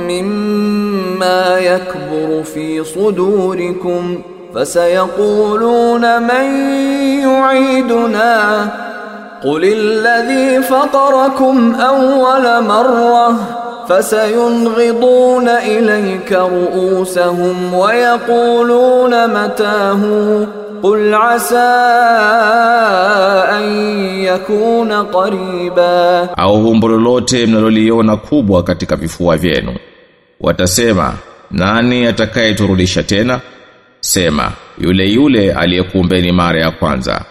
مما 0.08 1.58
يكبر 1.58 2.42
في 2.42 2.84
صدوركم 2.84 4.18
فسيقولون 4.54 6.22
من 6.22 6.44
يعيدنا 7.28 8.68
قل 9.44 9.64
الذي 9.64 10.62
فطركم 10.62 11.74
أول 11.74 12.64
مرة 12.64 13.37
فسينغضون 13.88 15.48
إليك 15.48 16.32
رؤوسهم 16.32 17.74
ويقولون 17.74 19.26
متاه 19.44 20.00
قل 20.82 21.14
عسى 21.14 21.74
أن 23.58 23.64
يكون 24.24 24.92
قريبا 24.92 26.28
Au 26.37 26.68
umbo 26.70 26.88
lolote 26.88 27.46
mnaloliona 27.46 28.16
kubwa 28.16 28.62
katika 28.62 28.96
vifua 28.96 29.37
vyenu. 29.37 29.74
Watasema, 30.40 31.12
nani 31.50 32.06
atakayeturudisha 32.06 33.02
tena? 33.02 33.40
Sema, 34.05 34.51
yule 34.77 35.05
yule 35.07 35.53
aliyekuumbeni 35.53 36.31
mara 36.31 36.61
ya 36.61 36.71
kwanza. 36.71 37.21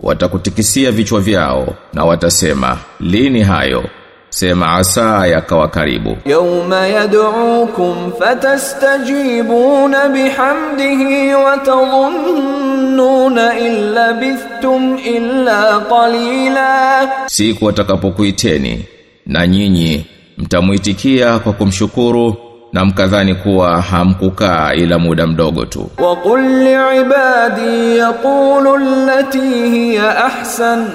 Watakutikisia 0.00 0.92
vichwa 0.92 1.20
vyao 1.20 1.74
na 1.92 2.04
watasema, 2.04 2.78
lini 3.00 3.42
hayo? 3.42 3.84
Sema 4.28 4.72
asa 4.72 5.26
yakawa 5.26 5.68
karibu. 5.68 6.16
Yawma 6.24 6.86
yad'ukum 6.86 8.12
fatastajibuna 8.18 10.08
bihamdihi 10.08 11.34
wa 11.34 11.56
tadhunnuna 11.58 13.58
illa 13.58 14.12
bithtum 14.12 14.98
illa 14.98 15.80
qalila. 15.80 17.08
Siku 17.26 17.64
watakapokuiteni 17.64 18.84
na 19.26 19.46
nyinyi 19.46 20.06
mtamwitikia 20.38 21.38
kwa 21.38 21.52
kumshukuru 21.52 22.36
na 22.74 22.84
mkadhani 22.84 23.34
kuwa 23.34 23.82
hamkukaa 23.82 24.74
ila 24.74 24.98
muda 24.98 25.26
mdogo 25.26 25.64
tu. 25.64 25.90
Wa 25.98 26.16
qul 26.16 26.40
liibadi 26.40 27.98
yaqulu 27.98 28.74
allati 28.74 29.40
hiya 29.40 30.24
ahsan 30.24 30.86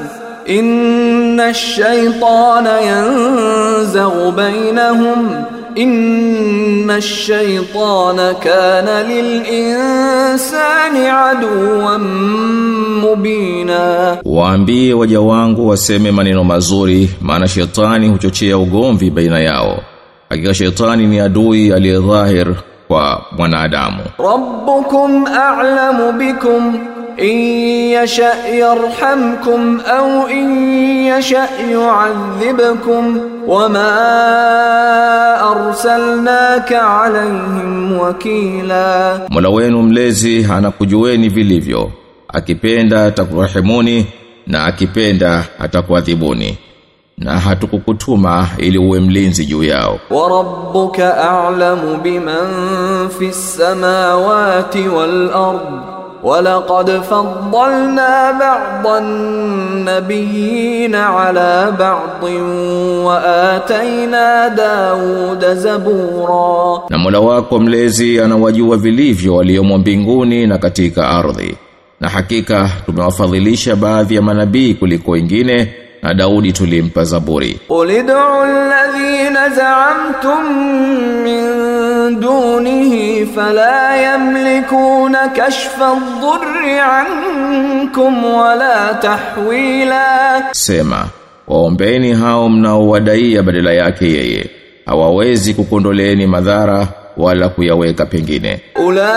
inna 0.45 1.45
ash-shaytana 1.45 2.81
yanzaghu 2.81 4.31
bainahum 4.31 5.35
inna 5.75 6.95
ash-shaytana 6.95 8.33
kana 8.33 9.03
lil 9.03 9.31
insani 9.47 11.05
aduwwan 11.07 12.01
mubina, 13.01 14.17
waambie 14.25 14.93
waja 14.93 15.21
wangu 15.21 15.67
waseme 15.67 16.11
maneno 16.11 16.43
mazuri, 16.43 17.09
maana 17.21 17.47
shetani 17.47 18.07
huchochea 18.09 18.57
ugomvi 18.57 19.09
baina 19.09 19.39
yao 19.39 19.79
hakika 20.29 20.53
shetani 20.53 21.07
ni 21.07 21.19
adui 21.19 21.73
aliyedhahir 21.73 22.47
kwa 22.87 23.25
mwanadamu. 23.37 23.97
Rabbukum 24.19 25.25
a'lamu 25.27 26.11
bikum 26.13 26.79
in 27.17 27.37
yasha 27.91 28.33
yarhamkum 28.47 29.81
au 29.97 30.29
in 30.29 30.49
yasha 31.05 31.47
yu'adhibkum 31.71 33.19
wama 33.47 33.89
arsalnaka 35.51 37.01
alayhim 37.01 37.99
wakila. 37.99 39.19
Mola 39.29 39.49
wenu 39.49 39.81
mlezi 39.81 40.47
anakujueni 40.53 41.29
vilivyo 41.29 41.91
akipenda 42.27 43.05
atakurahimuni 43.05 44.07
na 44.47 44.65
akipenda 44.65 45.45
atakuadhibuni 45.59 46.57
Na 47.18 47.38
hatukukutuma 47.38 48.48
ili 48.58 48.78
uwe 48.78 49.00
mlinzi 49.00 49.46
juu 49.46 49.62
yao. 49.64 49.98
وربك 50.10 51.00
أعلم 51.00 52.00
بمن 52.04 52.48
في 53.18 53.28
السماوات 53.28 54.76
والأرض 54.76 55.60
ولقد 56.22 56.90
فضلنا 56.90 58.32
بعض 58.40 58.86
النبيين 59.84 60.94
على 60.94 61.72
بعض 61.78 62.22
وآتينا 63.04 64.48
داود 64.48 65.44
زبورا 65.54 66.82
Na 66.90 66.98
Mola 66.98 67.20
wako 67.20 67.58
mlezi 67.58 68.20
anawajua 68.20 68.76
vilivyo 68.76 69.34
waliomo 69.34 69.78
mbinguni 69.78 70.46
na 70.46 70.58
katika 70.58 71.08
ardhi. 71.10 71.56
Na 72.00 72.08
hakika 72.08 72.70
tumewafadhilisha 72.86 73.76
baadhi 73.76 74.14
ya 74.14 74.22
manabii 74.22 74.74
kuliko 74.74 75.10
wengine 75.10 75.74
na 76.03 76.13
Daudi 76.13 76.53
tulimpa 76.53 77.03
Zaburi. 77.03 77.59
Ulidu 77.69 78.13
alladhina 78.17 79.49
za'amtum 79.49 80.43
min 81.23 81.43
dunihi 82.19 83.25
fala 83.25 83.97
yamlikuna 83.97 85.27
kashfa 85.29 85.87
adh-dhurri 85.87 86.79
ankum 86.79 88.23
wala 88.25 88.93
tahwila, 89.01 90.43
sema 90.51 91.05
waombeni 91.47 92.13
hao 92.13 92.49
mnaowadaia 92.49 93.43
badala 93.43 93.73
yake 93.73 94.05
yeye 94.05 94.49
hawawezi 94.85 95.53
kukondoleeni 95.53 96.27
madhara 96.27 96.87
wala 97.17 97.49
kuyaweka 97.49 98.05
pengine 98.05 98.61
ulaika 98.75 99.09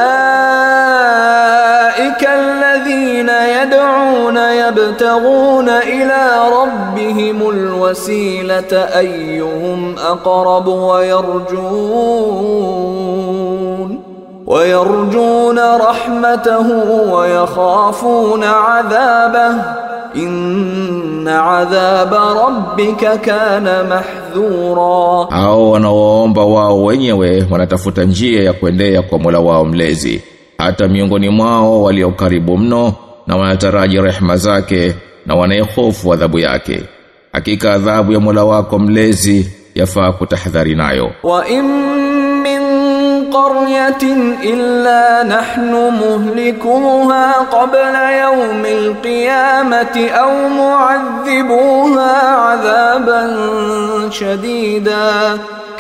alladhina 2.33 3.33
yad'una 3.33 4.53
yabtaghuna 4.53 5.85
ila 5.85 6.51
rabbihim 6.51 7.43
wasilata 7.81 8.95
ayyuhum 8.95 9.95
aqrab 9.99 10.69
wa 10.69 11.05
yarjun 11.05 11.53
wa 14.47 14.65
yarjun 14.65 15.57
rahmatahu 15.57 17.13
wa 17.13 17.29
yakhafuna 17.29 18.49
'adhabahu 18.53 19.83
inna 21.23 21.45
adhaba 21.59 22.35
rabbika 22.35 23.19
kana 23.19 23.85
mahdhura 23.85 25.27
hao 25.31 25.71
wanaoomba 25.71 26.45
wao 26.45 26.85
wenyewe 26.85 27.47
wanatafuta 27.51 28.05
njia 28.05 28.43
ya 28.43 28.53
kuendea 28.53 29.03
kwa 29.03 29.19
Mola 29.19 29.39
wao 29.41 29.65
mlezi. 29.65 30.23
Hata 30.59 30.89
miongoni 30.89 31.29
mwao 31.29 31.83
walio 31.83 32.11
karibu 32.11 32.59
mno 32.59 32.95
na 33.27 33.37
wanataraji 33.37 34.01
rehema 34.01 34.37
zake 34.37 34.95
na 35.27 35.35
wanayehofu 35.35 36.13
adhabu 36.13 36.39
yake. 36.39 36.83
Hakika 37.33 37.73
adhabu 37.75 38.13
ya 38.13 38.21
Mola 38.21 38.45
wako 38.45 38.79
mlezi 38.79 39.53
yafaa 39.75 40.13
kutahadhari 40.13 40.75
nayo. 40.75 41.13
Wa 41.23 41.49
imma 41.49 42.02
qaryatin 43.37 44.21
illa 44.53 45.25
nahnu 45.33 45.83
muhlikuha 46.03 47.25
qabla 47.55 48.05
yawm 48.23 48.63
alqiyamati 48.77 50.05
aw 50.25 50.33
mu'adhibuha 50.59 52.11
'adhaban 52.49 53.31
shadida 54.19 55.05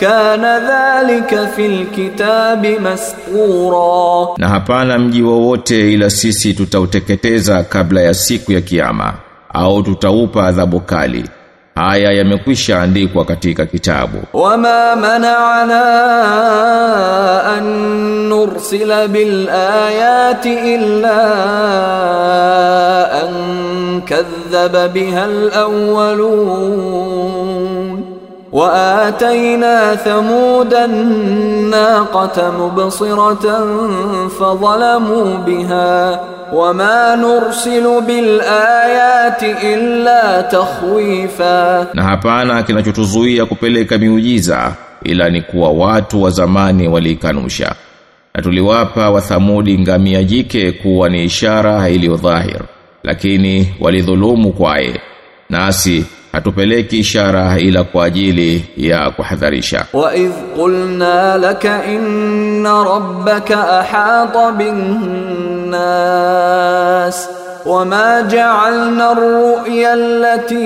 kana 0.00 0.52
dhalika 0.68 1.40
fil 1.56 1.86
kitabi 1.96 2.72
masqura 2.78 4.34
na 4.38 4.48
hapana 4.48 4.98
mji 4.98 5.22
wowote 5.22 5.92
ila 5.92 6.10
sisi 6.10 6.54
tutauteketeza 6.54 7.62
kabla 7.64 8.00
ya 8.00 8.14
siku 8.14 8.52
ya 8.52 8.60
kiyama 8.60 9.14
au 9.54 9.82
tutaupa 9.82 10.46
adhabu 10.46 10.80
kali. 10.80 11.24
haya 11.75 12.12
yamekwisha 12.12 12.82
andikwa 12.82 13.25
katika 13.25 13.65
kitabu 13.65 14.17
وما 14.34 14.95
منعنا 14.95 15.84
أن 17.58 17.63
نرسل 18.30 19.08
بالآيات 19.08 20.45
إلا 20.45 21.23
أن 23.23 23.32
كذب 24.08 24.93
بها 24.93 25.25
الأولون 27.08 28.17
وآتينا 28.51 29.95
ثمود 29.95 30.73
الناقة 30.73 32.51
مبصرة 32.60 33.45
فظلموا 34.39 35.38
wama 36.52 37.16
nursilu 37.16 38.00
bilayati 38.00 39.46
illa 39.72 40.42
takhwifa, 40.42 41.86
na 41.94 42.02
hapana 42.02 42.62
kinachotuzuia 42.62 43.46
kupeleka 43.46 43.98
miujiza 43.98 44.74
ila 45.04 45.30
ni 45.30 45.42
kuwa 45.42 45.70
watu 45.70 46.22
wa 46.22 46.30
zamani 46.30 46.88
waliikanusha. 46.88 47.74
Na 48.34 48.42
tuliwapa 48.42 49.10
wathamudi 49.10 49.78
ngamia 49.78 50.24
jike 50.24 50.72
kuwa 50.72 51.08
ni 51.08 51.24
ishara 51.24 51.88
iliyo 51.88 52.16
dhahir 52.16 52.60
lakini 53.02 53.74
walidhulumu 53.80 54.52
kwaye. 54.52 55.00
Nasi 55.50 56.04
hatupeleki 56.33 56.99
ishara 56.99 57.59
ila 57.59 57.85
kwa 57.85 58.05
ajili 58.05 58.64
ya 58.77 59.11
kuhadharisha. 59.11 59.87
وإذ 59.92 60.31
قلنا 60.59 61.38
لك 61.38 61.66
إن 61.66 62.66
ربك 62.66 63.53
أحاط 63.53 64.37
بالناس 65.97 67.29
وما 67.66 68.21
جعلنا 68.21 69.12
الرؤيا 69.12 69.95
التي 69.95 70.62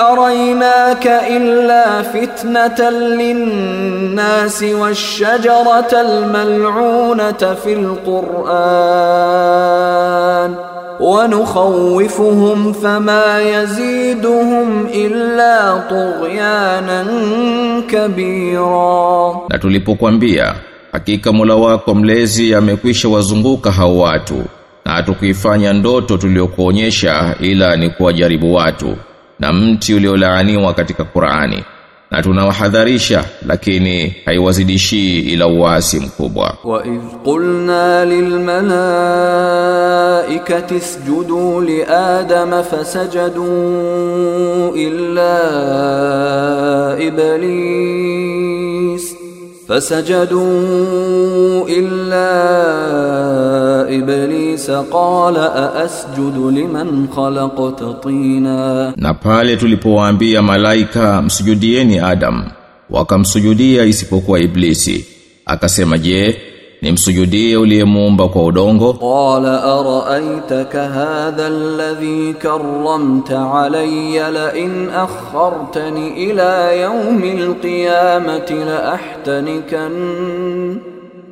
أريناك 0.00 1.06
إلا 1.06 2.02
فتنة 2.02 2.90
للناس 2.90 4.62
والشجرة 4.62 5.88
الملعونة 5.92 7.54
في 7.64 7.72
القرآن 8.98 10.67
ونخوفهم 10.99 12.73
فما 12.73 13.39
يزيدهم 13.41 14.85
إلا 14.87 15.77
طغيانا 15.89 17.05
كبيرا 17.89 19.33
na 19.49 19.57
tulipokuambia 19.59 20.53
hakika 20.91 21.31
Mola 21.33 21.55
wako 21.55 21.95
mlezi 21.95 22.55
amekwisha 22.55 23.09
wazunguka 23.09 23.71
hao 23.71 23.97
watu 23.97 24.43
na 24.85 24.91
hatukuifanya 24.91 25.73
ndoto 25.73 26.17
tuliyokuonyesha 26.17 27.35
ila 27.39 27.75
ni 27.75 27.89
kuwajaribu 27.89 28.53
watu 28.53 28.95
na 29.39 29.53
mti 29.53 29.93
uliolaaniwa 29.93 30.73
katika 30.73 31.03
Qur'ani 31.03 31.63
na 32.11 32.21
tunawahadharisha 32.23 33.25
lakini 33.47 34.15
haiwazidishii 34.25 35.19
ila 35.19 35.47
uasi 35.47 35.99
mkubwa 35.99 36.57
وإذ 36.63 36.99
قلنا 37.25 38.05
للملائكة 39.53 40.77
اسجدوا 40.77 41.61
لآدم 41.61 42.61
فسجدوا 42.61 43.53
إلا 44.75 45.39
إبليس 47.07 48.56
fasajadu 49.68 50.42
illa 51.78 52.30
iblis 53.96 54.64
qala 54.94 55.44
aasjudu 55.64 56.50
liman 56.58 56.90
khalaqta 57.16 57.88
tina, 58.04 58.56
na 58.96 59.14
pale 59.14 59.56
tulipowaambia 59.56 60.42
malaika 60.42 61.22
msujudieni 61.22 61.98
Adam, 61.98 62.50
wakamsujudia 62.90 63.84
isipokuwa 63.84 64.40
Iblisi, 64.40 65.06
akasema 65.46 65.98
je 65.98 66.47
nimsujudie 66.82 67.56
uliyemuumba 67.56 68.28
kwa 68.28 68.44
udongo. 68.44 68.92
Qala 68.92 69.62
araitaka 69.64 70.88
hadha 70.88 71.46
alladhi 71.46 72.34
karramta 72.34 73.52
alayya 73.54 74.30
la 74.30 74.56
in 74.56 74.88
akhartani 74.90 76.08
ila 76.08 76.72
yawmi 76.72 77.30
alqiyamati 77.30 78.54
la 78.54 78.92
ahtanikan 78.92 79.92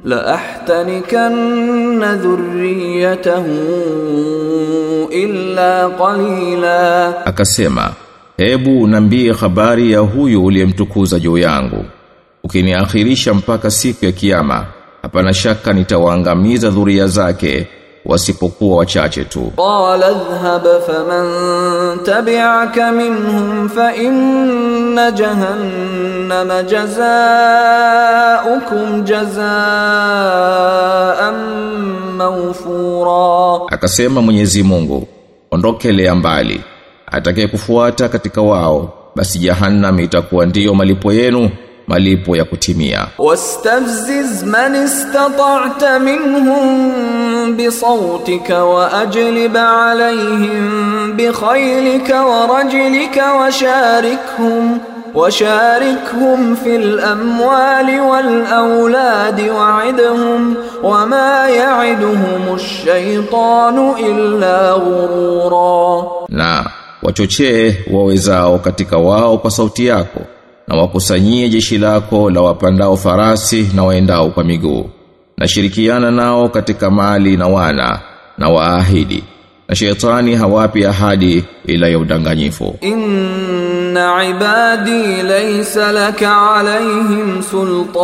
la 0.04 0.26
ahtanikan 0.26 1.34
dhurriyatahu 2.22 3.56
illa 5.10 5.90
qalila. 5.98 7.26
Akasema 7.26 7.92
hebu 8.36 8.86
nambie 8.86 9.32
habari 9.32 9.92
ya 9.92 9.98
huyu 10.00 10.44
uliyemtukuza 10.44 11.18
juu 11.18 11.38
yangu. 11.38 11.84
Ukiniakhirisha 12.44 13.34
mpaka 13.34 13.70
siku 13.70 14.04
ya 14.04 14.12
kiyama 14.12 14.66
hapana 15.06 15.34
shaka 15.34 15.72
nitawaangamiza 15.72 16.70
dhuria 16.70 17.06
zake 17.06 17.66
wasipokuwa 18.04 18.78
wachache 18.78 19.24
tu. 19.24 19.52
Qala 19.56 20.10
dhhab 20.12 20.62
faman 20.86 21.26
tabi'aka 22.04 22.92
minhum 22.92 23.68
fa 23.68 23.94
inna 23.96 25.10
jahannama 25.10 26.62
jazaa'ukum 26.62 27.04
jazaa'an 29.04 31.34
mawfura. 32.16 33.60
Akasema 33.70 34.22
Mwenyezi 34.22 34.62
Mungu 34.62 35.08
ondokelea 35.50 36.14
mbali. 36.14 36.60
Atakayekufuata 37.12 38.08
katika 38.08 38.42
wao 38.42 38.92
basi 39.16 39.38
jahannam 39.38 40.00
itakuwa 40.00 40.46
ndiyo 40.46 40.74
malipo 40.74 41.12
yenu 41.12 41.50
malipo 41.87 42.35
ya 42.35 42.45
kutimia 42.45 43.07
واستفزز 43.19 44.43
من 44.43 44.75
استطعت 44.75 45.83
منهم 45.83 47.57
بصوتك 47.57 48.49
وأجلب 48.49 49.57
عليهم 49.57 50.67
بخيلك 51.17 52.15
ورجلك 52.25 53.23
وشاركهم 53.39 54.77
وشاركهم 55.15 56.55
في 56.55 56.75
الأموال 56.75 57.99
والأولاد 58.01 59.49
وعدهم 59.49 60.55
وما 60.83 61.47
يعدهم 61.47 62.53
الشيطان 62.55 63.93
إلا 63.99 64.71
غرورا 64.71 66.11
na 66.29 66.65
wachochee 67.03 67.75
wawezao 67.91 68.59
katika 68.59 68.97
wao 68.97 69.37
kwa 69.37 69.51
sauti 69.51 69.85
yako 69.85 70.19
na 70.68 70.76
wakusanyie 70.76 71.48
jeshi 71.48 71.78
lako 71.78 72.30
la 72.30 72.40
wapandao 72.40 72.96
farasi 72.96 73.70
na 73.74 73.84
waendao 73.84 74.28
kwa 74.30 74.44
miguu. 74.44 74.90
Na 75.38 75.48
shirikiana 75.48 76.10
nao 76.10 76.48
katika 76.48 76.90
mali 76.90 77.36
na 77.36 77.46
wana 77.48 78.00
na 78.38 78.48
waahidi 78.48 79.24
na 79.68 79.74
shetani 79.76 80.34
hawapi 80.34 80.84
ahadi 80.86 81.44
ila 81.66 81.88
ya 81.88 81.98
udanganyifu. 81.98 82.76
Inna 82.80 84.24
ibadi 84.24 85.22
laysa 85.22 85.92
laka 85.92 86.50
alaihim 86.54 87.42
sultan 87.42 87.94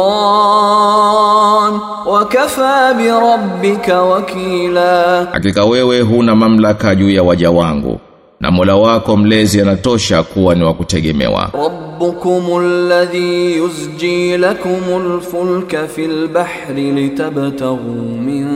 wa 2.07 2.25
kafa 2.29 2.95
bi 2.95 3.09
rabbika 3.09 4.03
wakila. 4.03 5.25
Hakika 5.33 5.65
wewe 5.65 6.01
huna 6.01 6.35
mamlaka 6.37 6.95
juu 6.95 7.11
ya 7.11 7.23
waja 7.23 7.51
wangu 7.51 8.01
na 8.43 8.51
Mola 8.51 8.77
wako 8.77 9.17
mlezi 9.17 9.61
anatosha 9.61 10.23
kuwa 10.23 10.55
ni 10.55 10.65
wa 10.65 10.75
kutegemewa. 10.75 11.51
Rabbukumul 11.55 12.89
ladhi 12.89 13.57
yusji 13.57 14.37
lakumul 14.39 15.21
fulka 15.21 15.87
fil 15.89 16.29
bahri 16.29 16.91
litabtaghu 16.93 18.19
min 18.25 18.47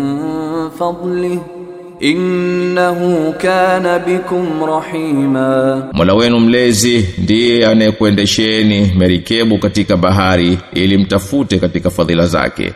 fadlihi 0.79 1.40
innahu 2.01 3.33
kana 3.38 3.99
bikum 3.99 4.46
rahima, 4.66 5.88
Mola 5.92 6.14
wenu 6.14 6.40
mlezi 6.40 7.09
ndiye 7.18 7.66
anayekuendesheni 7.66 8.92
merikebu 8.99 9.59
katika 9.59 9.96
bahari 9.96 10.59
ili 10.75 10.99
mtafute 10.99 11.59
katika 11.59 11.90
fadhila 11.90 12.27
zake 12.27 12.72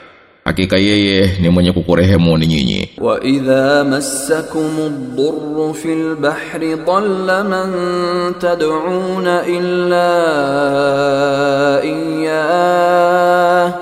hakika 0.50 0.78
yeye 0.78 1.32
ni 1.42 1.50
mwenye 1.50 1.72
kukurehemuni 1.72 2.48
nyinyi 2.48 2.90
وإذا 3.02 3.84
مسكم 3.84 4.70
الضر 4.78 5.74
في 5.74 5.94
البحر 5.94 6.78
ضل 6.88 7.44
من 7.44 7.70
تدعون 8.40 9.28
إلا 9.28 10.12
إياه 11.82 13.74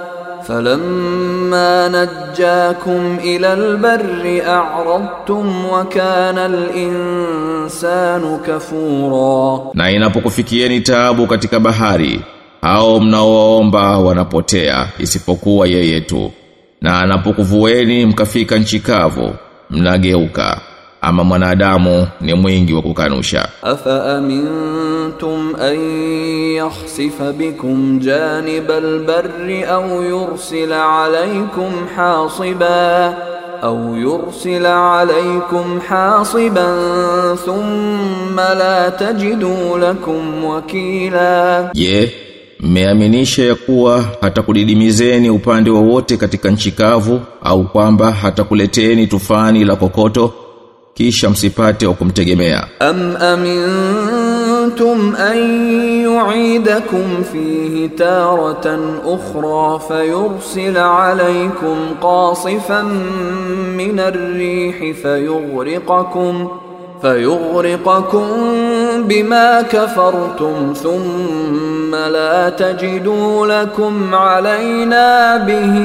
فلما 0.44 1.88
نجاكم 1.88 3.18
إلى 3.24 3.54
البر 3.54 4.42
أعرضتم 4.48 5.66
وكان 5.66 6.38
الإنسان 6.38 8.40
كفورا 8.48 9.62
na 9.74 9.92
inapokufikieni 9.92 10.82
taabu 10.82 11.28
katika 11.28 11.60
bahari 11.60 12.22
au 12.62 13.02
mnaoomba 13.02 13.98
wanapotea 13.98 14.88
isipokuwa 15.00 15.68
yeye 15.68 16.02
tu 16.02 16.32
na 16.81 17.01
anapokuvueni 17.01 18.07
mkafika 18.07 18.57
nchi 18.59 18.81
kavu 18.81 19.35
mnageuka 19.71 20.61
ama 21.01 21.25
mwanadamu 21.25 22.09
ni 22.21 22.35
mwingi 22.35 22.73
wa 22.73 22.83
kukanusha 22.83 23.49
afa 23.63 24.17
amintum 24.17 25.55
an 25.61 25.79
yakhsifa 26.55 27.33
bikum 27.33 27.99
janib 28.01 28.71
albarri 28.71 29.65
au 29.65 30.03
yursila 30.03 31.05
alaykum 31.05 31.73
hasiba 31.97 33.15
au 33.63 33.97
yursila 33.97 35.01
alaykum 35.01 35.81
hasiban 35.81 37.37
thumma 37.45 38.55
la 38.55 38.91
tajidu 38.91 39.79
lakum 39.79 40.45
wakila 40.45 41.71
je 41.75 41.85
yeah 41.85 42.28
mmeaminisha 42.61 43.45
ya 43.45 43.55
kuwa 43.55 44.05
hatakudidimizeni 44.21 45.31
upande 45.31 45.71
wowote 45.71 46.17
katika 46.17 46.51
nchikavu 46.51 47.21
au 47.43 47.65
kwamba 47.65 48.11
hatakuleteni 48.13 49.07
tufani 49.07 49.65
la 49.65 49.77
kokoto 49.77 50.33
kisha 50.95 51.31
msipate 51.31 51.87
wa 51.87 51.95
kumtegemea. 51.95 52.67
Am 52.81 53.17
amintum 53.17 55.15
an 55.15 55.39
yu'idakum 56.03 57.25
fihi 57.33 57.89
taratan 57.89 58.81
ukhra 59.07 59.79
fayursil 59.89 60.77
alaykum 60.77 61.79
qasifan 62.03 62.87
min 63.77 63.99
ar-rih 64.01 64.95
fayughriqakum 64.95 66.49
فيغرقكم 67.02 68.28
بما 69.08 69.62
كفرتم 69.62 70.74
ثم 70.74 71.96
لا 71.96 72.50
تجدوا 72.50 73.48
لكم 73.48 74.16
علينا 74.16 75.38
به 75.38 75.76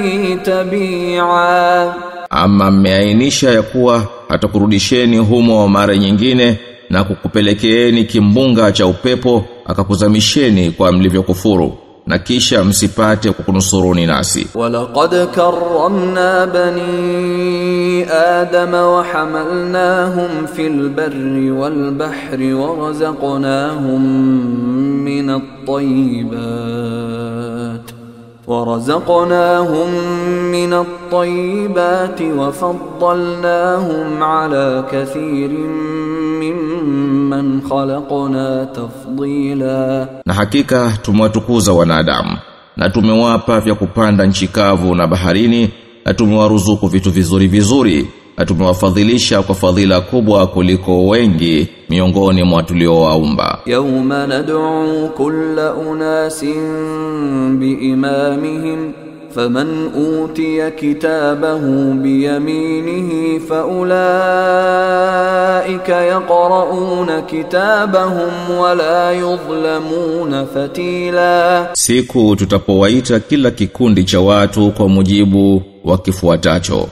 تبيعا 0.44 1.92
ama 2.30 2.70
mmeainisha 2.70 3.50
ya 3.50 3.62
kuwa 3.62 4.02
hatakurudisheni 4.28 5.18
humo 5.18 5.68
mara 5.68 5.96
nyingine 5.96 6.58
na 6.90 7.04
kukupelekeeni 7.04 8.04
kimbunga 8.04 8.72
cha 8.72 8.86
upepo 8.86 9.44
akakuzamisheni 9.66 10.70
kwa 10.70 10.92
mlivyokufuru 10.92 11.78
na 12.07 12.19
kisha 12.19 12.63
msipate 12.63 13.31
kunusuruni 13.31 14.05
nasi 14.05 14.47
walaqad 14.55 15.27
karramna 15.35 16.47
bani 16.47 18.03
adama 18.03 18.89
wa 18.89 19.03
hamalnahum 19.03 20.47
fil 20.55 20.89
barri 20.89 21.51
wal 21.51 21.91
bahri 21.91 22.53
wa 22.53 22.75
razaqnahum 22.75 24.01
min 25.03 25.29
at-tayyibat 25.29 26.93
ورزقناهم 28.47 29.89
من 30.51 30.73
الطيبات 30.73 32.21
وفضلناهم 32.21 34.23
على 34.23 34.83
كثير 34.91 35.49
من 35.49 36.12
mimman 37.41 37.61
khalaqna 37.69 38.65
tafdila 38.65 40.07
na 40.25 40.33
hakika 40.33 40.97
tumewatukuza 41.01 41.73
wanadamu 41.73 42.37
na 42.77 42.89
tumewapa 42.89 43.59
vya 43.59 43.75
kupanda 43.75 44.25
nchi 44.25 44.47
kavu 44.47 44.95
na 44.95 45.07
baharini 45.07 45.69
na 46.05 46.13
tumewaruzuku 46.13 46.87
vitu 46.87 47.11
vizuri 47.11 47.47
vizuri 47.47 48.07
na 48.37 48.45
tumewafadhilisha 48.45 49.41
kwa 49.41 49.55
fadhila 49.55 50.01
kubwa 50.01 50.47
kuliko 50.47 51.07
wengi 51.07 51.67
miongoni 51.89 52.43
mwa 52.43 52.63
tuliowaumba. 52.63 53.59
Yauma 53.65 54.27
nad'u 54.27 55.09
kulla 55.17 55.73
unasin 55.73 57.57
biimamihim 57.59 58.93
فمن 59.34 59.90
أوتي 59.94 60.70
كتابه 60.70 61.60
بيمينه 61.92 63.38
فأولئك 64.58 65.88
يقرؤون 65.88 67.20
كتابهم 67.20 68.50
ولا 68.58 69.12
يظلمون 69.12 70.44
فتيلا 70.54 71.66
siku 71.72 72.36
tutapowaita 72.36 73.20
kila 73.20 73.50
kikundi 73.50 74.04
cha 74.04 74.20
watu 74.20 74.70
kwa 74.72 74.88
mujibu 74.88 75.62
wa 75.84 75.98
kifuatacho 75.98 76.88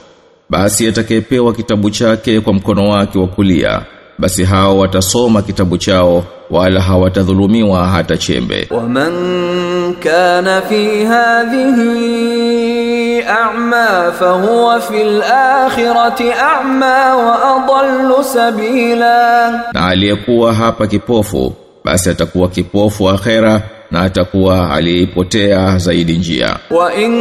basi 0.49 0.87
atakayepewa 0.87 1.53
kitabu 1.53 1.89
chake 1.89 2.41
kwa 2.41 2.53
mkono 2.53 2.89
wake 2.89 3.19
wa 3.19 3.27
kulia 3.27 3.81
basi 4.22 4.44
hao 4.44 4.78
watasoma 4.78 5.42
kitabu 5.42 5.78
chao 5.78 6.24
wala 6.50 6.80
hawatadhulumiwa 6.80 7.86
hata 7.88 8.16
chembe. 8.16 8.68
Waman 8.70 9.94
kana 10.00 10.62
fi 10.62 11.04
hadhihi 11.04 13.22
a'ma 13.22 14.12
fahuwa 14.18 14.80
fil 14.80 15.22
akhirati 15.22 16.24
a'ma 16.32 17.16
wa 17.16 17.64
adallu 17.64 18.24
sabila. 18.24 19.50
Na 19.72 19.86
aliyekuwa 19.88 20.54
hapa 20.54 20.86
kipofu 20.86 21.52
basi 21.84 22.10
atakuwa 22.10 22.48
kipofu 22.48 23.10
akhera 23.10 23.62
na 23.90 24.00
atakuwa 24.02 24.70
aliipotea 24.74 25.78
zaidi 25.78 26.18
njia. 26.18 26.56
Wa 26.70 26.94
in 26.94 27.12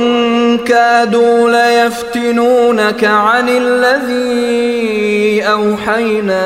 كادوا 0.66 1.50
ليفتنونك 1.50 3.04
عن 3.04 3.48
الذي 3.48 5.42
أوحينا 5.42 6.44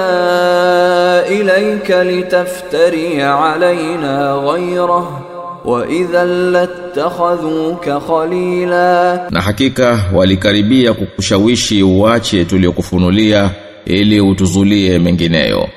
إليك 1.28 1.90
لتفتري 1.90 3.22
علينا 3.22 4.32
غيره 4.32 5.26
وإذا 5.64 6.24
لاتخذوك 6.24 7.90
خليلا 7.90 9.26
na 9.30 9.40
hakika 9.40 9.98
walikaribia 10.14 10.92
kukushawishi 10.92 11.82
uache 11.82 12.44
tuliokufunulia 12.44 13.50
ili 13.86 14.20
utuzulie 14.20 14.98
mengineyo 14.98 15.68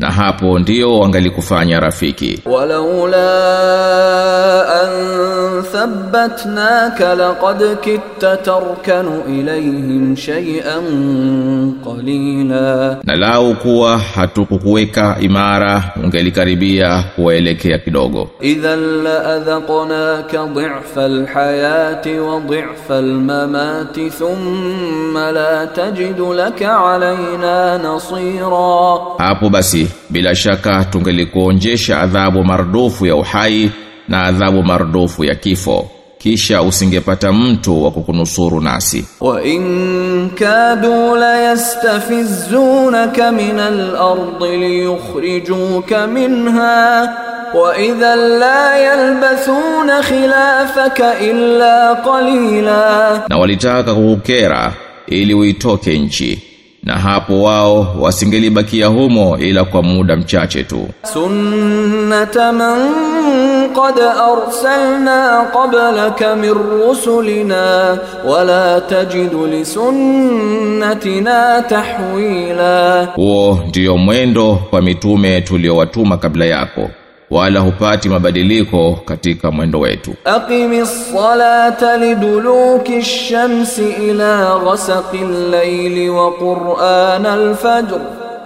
na 0.00 0.10
hapo 0.10 0.58
ndio 0.58 0.98
wangalikufanya 0.98 1.80
rafiki. 1.80 2.42
Walaula 2.46 3.26
an 4.82 4.90
thabbatnaka 5.72 7.14
laqad 7.14 7.76
kitta 7.80 8.36
tarkanu 8.36 9.22
ilayhim 9.28 10.16
shay'an 10.16 10.84
qalila. 11.84 12.96
Na 13.04 13.16
lau 13.16 13.54
kuwa 13.54 13.98
hatukukuweka 13.98 15.16
imara 15.20 15.82
ungelikaribia 16.04 17.04
kuelekea 17.16 17.78
kidogo. 17.78 18.30
Idhan 18.40 19.02
la 19.02 19.24
adhaqnaka 19.36 20.46
dhi'fa 20.46 21.04
alhayati 21.04 22.18
wa 22.18 22.40
dhi'fa 22.40 22.96
almamati 22.96 24.10
thumma 24.10 25.32
la 25.32 25.66
tajidu 25.66 26.32
laka 26.34 26.84
alayna 26.94 27.78
nasira. 27.78 28.98
Hapo 29.18 29.48
basi 29.48 29.89
bila 30.10 30.34
shaka 30.34 30.84
tungelikuonjesha 30.84 32.00
adhabu 32.00 32.44
mardufu 32.44 33.06
ya 33.06 33.16
uhai 33.16 33.70
na 34.08 34.22
adhabu 34.24 34.62
mardufu 34.62 35.24
ya 35.24 35.34
kifo. 35.34 35.90
Kisha 36.18 36.62
usingepata 36.62 37.32
mtu 37.32 37.84
wa 37.84 37.90
kukunusuru 37.90 38.60
nasi. 38.60 39.04
Wa 39.20 39.42
in 39.44 40.30
kadu 40.30 41.16
la 41.16 41.38
yastafizunaka 41.40 43.32
min 43.32 43.58
al-ardi 43.60 44.56
liyukhrijuka 44.56 46.06
minha 46.06 47.02
wa 47.54 47.78
idha 47.78 48.16
la 48.16 48.78
yalbathuna 48.78 50.02
khilafaka 50.02 51.20
illa 51.20 51.96
qalila. 52.04 53.22
Na 53.28 53.38
walitaka 53.38 53.94
kukukera 53.94 54.72
ili 55.06 55.34
uitoke 55.34 55.98
nchi 55.98 56.49
na 56.82 56.94
hapo 56.98 57.42
wao 57.42 57.94
wasingelibakia 58.00 58.86
humo 58.86 59.38
ila 59.38 59.64
kwa 59.64 59.82
muda 59.82 60.16
mchache 60.16 60.62
tu. 60.64 60.88
Sunnata 61.12 62.52
man 62.52 62.78
qad 63.74 63.98
arsalna 64.00 65.44
qablaka 65.52 66.36
min 66.36 66.54
rusulina 66.54 67.98
wala 68.28 68.80
tajidu 68.80 69.46
li 69.46 69.64
sunnatina 69.64 71.62
tahwila. 71.68 73.04
Huo 73.16 73.60
ndiyo 73.68 73.96
mwendo 73.96 74.54
kwa 74.70 74.82
mitume 74.82 75.40
tuliowatuma 75.40 76.16
kabla 76.16 76.44
yako 76.44 76.90
wala 77.30 77.60
hupati 77.60 78.08
mabadiliko 78.08 79.00
katika 79.04 79.50
mwendo 79.50 79.80
wetu. 79.80 80.14
Aqimis 80.24 81.12
salata 81.12 81.96
liduluki 81.96 82.94
ash-shamsi 82.96 83.82
ila 84.08 84.58
ghasaqil 84.64 85.50
layli 85.50 86.08
wa 86.10 86.32
qur'an 86.32 87.26
al-fajr 87.26 88.00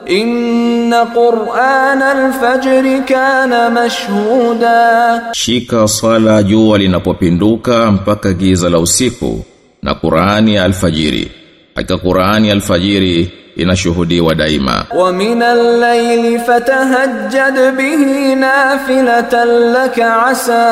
inna 0.06 1.06
qur'an 1.06 2.02
al-fajr 2.02 3.04
kana 3.04 3.70
mashhuda, 3.70 5.22
shika 5.32 5.88
sala 5.88 6.42
jua 6.42 6.78
linapopinduka 6.78 7.90
mpaka 7.90 8.32
giza 8.32 8.70
la 8.70 8.78
usiku 8.78 9.44
na 9.82 9.94
Qur'ani 9.94 10.58
alfajiri. 10.58 11.30
Hakika 11.74 11.98
Qur'ani 11.98 12.50
alfajiri 12.50 13.32
inashuhudiwa 13.56 14.34
daima. 14.34 14.84
Wa 14.96 15.12
minal 15.12 15.78
layli 15.78 16.38
fatahajjad 16.38 17.72
bihi 17.76 18.34
nafilatan 18.34 19.48
laka 19.72 20.26
asa 20.26 20.62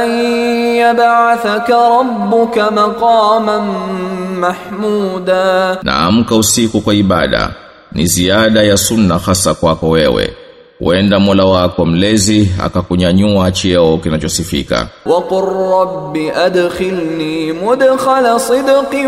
an 0.00 0.10
yab'athaka 0.76 1.74
rabbuka 1.98 2.70
maqaman 2.70 3.64
mahmuda. 4.40 5.78
Naamka 5.82 6.36
usiku 6.36 6.80
kwa 6.80 6.94
ibada. 6.94 7.50
Ni 7.92 8.06
ziada 8.06 8.62
ya 8.62 8.76
sunna 8.76 9.18
hasa 9.18 9.54
kwako 9.54 9.88
wewe. 9.90 10.36
Wenda 10.80 11.20
Mola 11.20 11.44
wako 11.44 11.86
mlezi 11.86 12.50
akakunyanyua 12.64 13.50
cheo 13.52 13.98
kinachosifika. 13.98 14.88
Wa 15.06 15.22
qur 15.22 15.44
rabbi 15.70 16.30
adkhilni 16.30 17.52
mudkhala 17.52 18.40
sidqin 18.40 19.06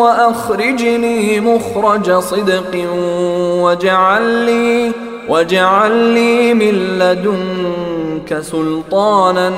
wa 0.00 0.26
akhrijni 0.28 1.40
mukhraja 1.40 2.22
sidqin 2.22 2.88
waj'al 5.28 6.12
li 6.14 6.54
min 6.54 6.98
ladunka 6.98 8.42
sultanan 8.44 9.54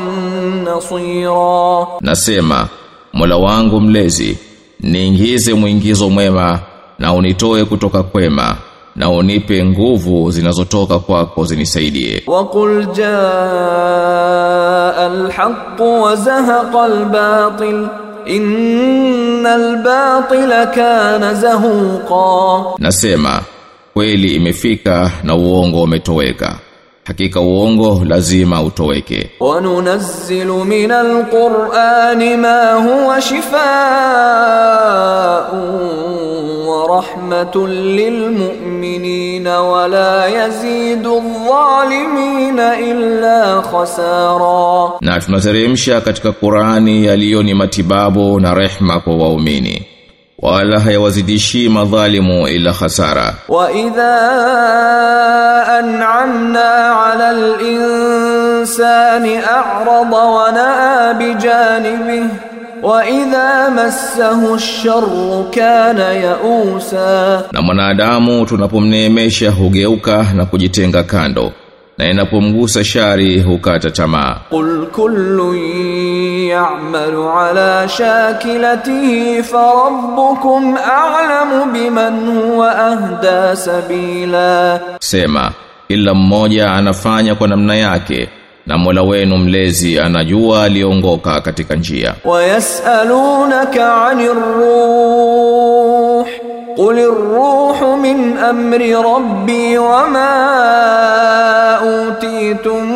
nasira. 0.64 1.86
Nasema 2.00 2.68
Mola 3.12 3.36
wangu 3.36 3.80
mlezi 3.80 4.38
niingize 4.80 5.54
mwingizo 5.54 6.10
mwema 6.10 6.58
na 6.98 7.12
unitoe 7.14 7.64
kutoka 7.64 8.02
kwema 8.02 8.56
na 8.96 9.10
unipe 9.10 9.64
nguvu 9.64 10.30
zinazotoka 10.30 10.98
kwako 10.98 11.44
zinisaidie. 11.44 12.22
Wa 12.26 12.44
qul 12.44 12.86
jaa 12.94 14.40
al-haqq 14.96 15.80
wa 15.80 16.16
zahaqa 16.16 16.82
al-batil 16.84 17.88
innal 18.26 19.76
batila 19.82 20.66
kana 20.66 21.34
zahuqa, 21.34 22.64
nasema 22.78 23.40
kweli 23.94 24.34
imefika 24.34 25.10
na 25.22 25.34
uongo 25.34 25.82
umetoweka 25.82 26.58
hakika 27.10 27.40
uongo 27.40 28.02
lazima 28.04 28.62
utoweke. 28.62 29.30
Wanunazzilu 29.40 30.64
min 30.64 30.90
alqur'ani 30.90 32.36
ma 32.36 32.72
huwa 32.74 33.20
shifaa'un 33.20 33.58
wa 36.68 36.86
rahmatun 37.02 37.70
lilmu'minina 37.96 39.60
wa 39.62 39.88
la 39.88 40.28
yazidu 40.28 41.16
adh-dhalimina 41.18 42.78
illa 42.80 43.62
khasara. 43.62 44.90
Na 45.00 45.20
tunateremsha 45.20 46.00
katika 46.00 46.32
Qur'ani 46.32 47.04
yaliyo 47.06 47.42
ni 47.42 47.54
matibabu 47.54 48.40
na 48.40 48.54
rehma 48.54 49.00
kwa 49.00 49.16
waumini 49.16 49.86
wala 50.42 50.80
hayawazidishi 50.80 51.68
madhalimu 51.68 52.48
ila 52.48 52.72
hasara 52.72 53.34
wa 53.48 53.72
idha 53.72 54.20
an'amna 55.78 56.70
'ala 57.00 57.28
al-insani 57.28 59.36
a'rada 59.36 60.18
wa 60.36 60.52
na'a 60.52 61.14
bi 61.14 61.34
janibihi 61.34 62.28
wa 62.82 63.08
idha 63.08 63.70
massahu 63.70 64.54
ash-sharru 64.54 65.50
kana 65.54 66.12
ya'usa. 66.12 67.42
Na 67.52 67.62
mwanadamu 67.62 68.46
tunapomneemesha 68.46 69.50
hugeuka 69.50 70.26
na 70.34 70.46
kujitenga 70.46 71.02
kando 71.02 71.52
na 72.00 72.10
inapomgusa 72.10 72.84
shari 72.84 73.40
hukata 73.40 73.90
tamaa. 73.90 74.36
Qul 74.50 74.86
kullu 74.86 75.54
ya'malu 76.48 77.30
ala 77.30 77.88
shakilatihi 77.88 79.42
farabbukum 79.42 80.76
a'lamu 80.76 81.72
biman 81.72 82.26
huwa 82.40 82.78
ahda 82.86 83.56
sabila. 83.56 84.80
Sema 85.00 85.52
ila 85.88 86.14
mmoja 86.14 86.72
anafanya 86.72 87.34
kwa 87.34 87.48
namna 87.48 87.74
yake 87.76 88.28
na 88.66 88.78
Mola 88.78 89.02
wenu 89.02 89.36
mlezi 89.38 89.98
anajua 89.98 90.62
aliongoka 90.64 91.40
katika 91.40 91.74
njia. 91.74 92.14
Wayasalunaka 92.24 93.94
'anir 94.06 94.34
ruh. 94.34 95.69
Qulir 96.80 97.12
ruhu 97.12 97.88
min 98.00 98.40
amri 98.40 98.88
rabbi 98.96 99.76
wa 99.76 100.08
ma 100.14 100.30
utitum 101.84 102.86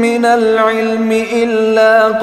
min 0.00 0.24
alilmi 0.24 1.20
illa 1.42 2.16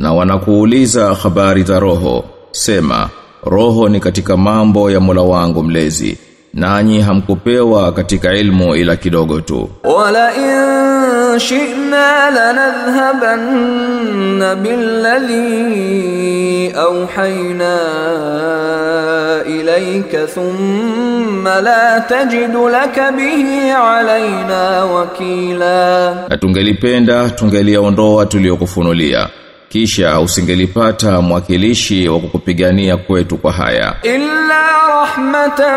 na 0.00 0.12
wanakuuliza 0.12 1.14
habari 1.14 1.62
za 1.62 1.80
roho, 1.80 2.24
sema 2.50 3.08
roho 3.44 3.88
ni 3.88 4.00
katika 4.00 4.36
mambo 4.36 4.90
ya 4.90 5.00
Mola 5.00 5.22
wangu 5.22 5.62
mlezi. 5.62 6.18
Nanyi 6.54 7.00
hamkupewa 7.00 7.92
katika 7.92 8.34
ilmu 8.34 8.74
ila 8.76 8.96
kidogo 8.96 9.40
tu. 9.40 9.68
Wala 9.84 10.34
in 10.34 11.01
شئنا 11.37 12.29
لنذهبن 13.37 14.61
بالذي 14.63 15.57
أوحينا 16.75 17.77
إليك 19.45 20.15
ثم 20.35 21.47
لا 21.47 21.99
تجد 21.99 22.55
لك 22.55 23.13
به 23.17 23.73
علينا 23.73 24.83
وكيلا 24.83 26.13
na 26.29 26.37
tungelipenda 26.37 27.29
tungeliondoa 27.29 28.25
tuliokufunulia 28.25 29.27
kisha 29.69 30.19
usingelipata 30.19 31.21
mwakilishi 31.21 32.09
wa 32.09 32.19
kukupigania 32.19 32.97
kwetu 32.97 33.37
kwa 33.37 33.51
haya 33.51 33.93
إلا 34.05 35.01
رحمة 35.03 35.75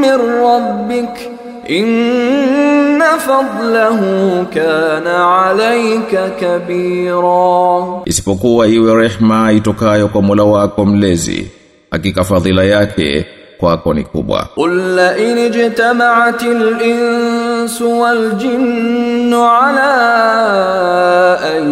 من 0.00 0.18
ربك 0.44 1.30
Inna 1.67 3.17
fadlahu 3.19 4.45
kana 4.53 5.45
alayka 5.45 6.29
kabira, 6.39 8.01
isipokuwa 8.05 8.67
iwe 8.67 8.95
rehma 8.95 9.51
itokayo 9.51 10.07
kwa 10.07 10.21
Mola 10.21 10.43
wako 10.43 10.85
mlezi, 10.85 11.51
hakika 11.91 12.23
fadhila 12.23 12.63
yake 12.63 13.25
kwako 13.57 13.93
ni 13.93 14.03
kubwa. 14.03 14.47
Qul 14.55 14.95
la 14.95 15.17
in 15.17 15.37
ijtama'atil 15.37 16.81
insu 16.81 17.99
wal 17.99 18.31
jinnu 18.35 19.43
ala 19.45 21.39
an 21.39 21.65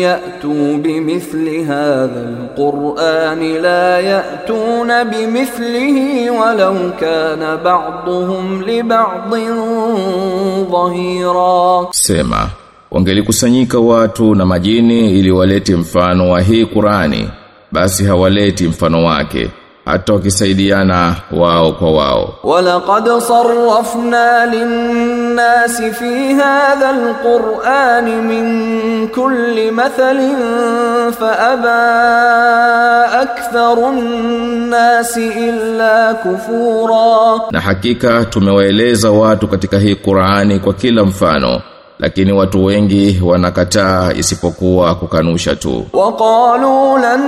ya'tu 0.00 0.78
bimithli 0.82 1.64
hadha 1.64 2.41
القرآن 2.51 3.39
لا 3.61 3.99
يأتون 3.99 5.03
بمثله 5.03 5.97
ولو 6.31 6.75
كان 6.99 7.55
بعضهم 7.63 8.63
لبعض 8.63 9.33
ظهيرا 10.71 11.87
Sema, 11.91 12.49
wangelikusanyika 12.91 13.79
watu 13.79 14.35
na 14.35 14.45
majini 14.45 15.19
ili 15.19 15.31
walete 15.31 15.75
mfano 15.75 16.31
wa 16.31 16.41
hii 16.41 16.65
Qurani, 16.65 17.29
basi 17.71 18.05
hawaleti 18.05 18.67
mfano 18.67 19.05
wake, 19.05 19.49
hata 19.85 20.13
wakisaidiana 20.13 21.15
wao 21.31 21.71
kwa 21.71 21.91
wao. 21.91 22.33
ولقد 22.43 23.09
صرفنا 23.09 24.45
الناس 25.32 25.82
في 25.82 26.34
هذا 26.34 26.90
القرآن 26.90 28.28
من 28.28 28.46
كل 29.08 29.72
مثل 29.72 30.18
فأبى 31.12 31.82
أكثر 33.22 33.88
الناس 33.88 35.18
إلا 35.18 36.12
كفورا. 36.12 37.48
نحكيك 37.52 38.02
تمويليز 38.32 39.06
واتو 39.06 39.46
katika 39.46 39.78
hii 39.78 39.94
Qur'ani 39.94 40.58
kwa 40.58 40.72
lakini 42.02 42.32
watu 42.32 42.64
wengi 42.64 43.20
wanakataa 43.24 44.12
isipokuwa 44.12 44.94
kukanusha 44.94 45.56
tu. 45.56 45.86
Waqalu 45.92 46.98
lan 46.98 47.20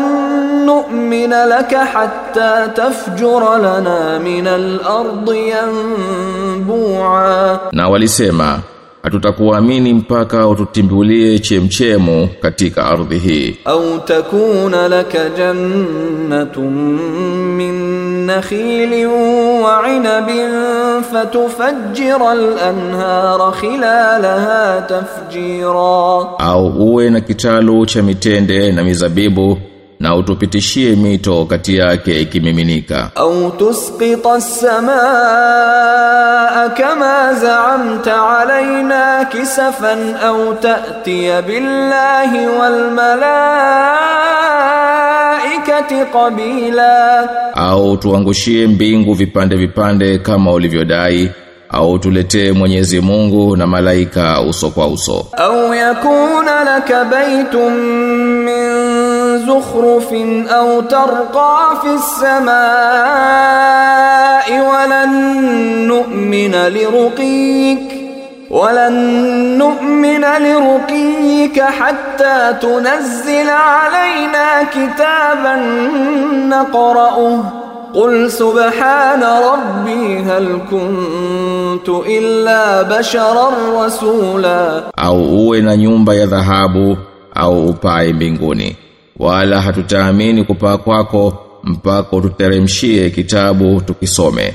nu'mina 0.67 1.47
laka 1.47 1.85
hatta 1.85 2.69
tafjura 2.69 3.59
lana 3.59 4.19
min 4.19 4.47
al-ardi 4.47 5.49
yanbu'a. 5.49 7.59
Na 7.73 7.89
walisema 7.89 8.59
hatutakuamini 9.05 9.95
mpaka 9.95 10.49
ututimbulie 10.49 11.39
chemchemu 11.39 12.29
katika 12.41 12.87
ardhi 12.87 13.19
hii. 13.19 13.57
Au 13.65 13.99
takuna 13.99 14.89
laka 14.89 15.29
jannatun 15.29 16.73
min 17.57 17.75
nakhilin 18.27 19.07
wa 19.63 19.83
'inabin 19.89 20.51
fatufajjira 21.13 22.31
al-anhara 22.31 23.53
khilalaha 23.61 24.83
tafjira. 24.89 26.39
Au 26.39 26.67
uwe 26.79 27.11
na 27.11 27.21
kitalu 27.21 27.87
cha 27.87 28.03
mitende 28.03 28.73
na 28.73 28.85
mizabibu 28.85 29.59
na 30.05 30.17
utupitishie 30.17 30.97
mito 30.97 31.45
kati 31.45 31.77
yake 31.77 32.21
ikimiminika. 32.21 33.11
Au 33.15 33.51
tusqita 33.51 34.33
as-samaa 34.33 34.79
kama 36.77 37.35
za'amta 37.35 38.39
alaina 38.39 39.25
kisafan 39.25 40.17
au 40.25 40.55
ta'tiya 40.55 41.43
billahi 41.43 42.47
wal 42.47 42.91
malaikati 45.45 45.95
qabila. 46.13 47.29
Au 47.55 47.97
tuangushie 47.97 48.67
mbingu 48.67 49.15
vipande 49.15 49.57
vipande 49.57 50.19
kama 50.19 50.53
ulivyodai 50.53 51.31
au 51.69 51.99
tuletee 51.99 52.53
Mwenyezi 52.53 53.01
Mungu 53.01 53.57
na 53.57 53.67
malaika 53.67 54.41
uso 54.41 54.71
kwa 54.71 54.87
uso. 54.87 55.27
Au 55.37 55.75
yakuna 55.75 56.65
laka 56.65 57.05
baitun 57.05 57.73
min 58.45 58.74
زخرف 59.47 60.13
أو 60.49 60.81
ترقى 60.81 61.77
في 61.83 61.95
السماء 63.25 64.61
ولن 64.71 65.11
نؤمن 65.89 66.55
لرقيك 66.55 68.05
ولن 68.51 68.95
نؤمن 69.59 70.21
لرقيك 70.21 71.63
حتى 71.63 72.55
تنزل 72.63 73.51
علينا 73.51 74.63
كتابا 74.63 75.57
نقرأه 76.49 77.43
قل 77.95 78.31
سبحان 78.31 79.23
ربي 79.23 80.19
هل 80.19 80.59
كنت 80.71 81.89
إلا 81.89 82.83
بشرا 82.83 83.51
رسولا 83.85 84.83
au 84.97 85.23
uwe 85.47 85.61
na 85.61 85.77
nyumba 85.77 86.15
ya 86.15 86.27
dhahabu 86.27 86.97
au 87.35 87.67
upae 87.67 88.13
wala 89.25 89.61
hatutaamini 89.61 90.45
kupaa 90.45 90.77
kwako 90.79 91.39
mpaka 91.63 92.21
tuteremshie 92.21 93.11
kitabu 93.11 93.81
tukisome. 93.81 94.55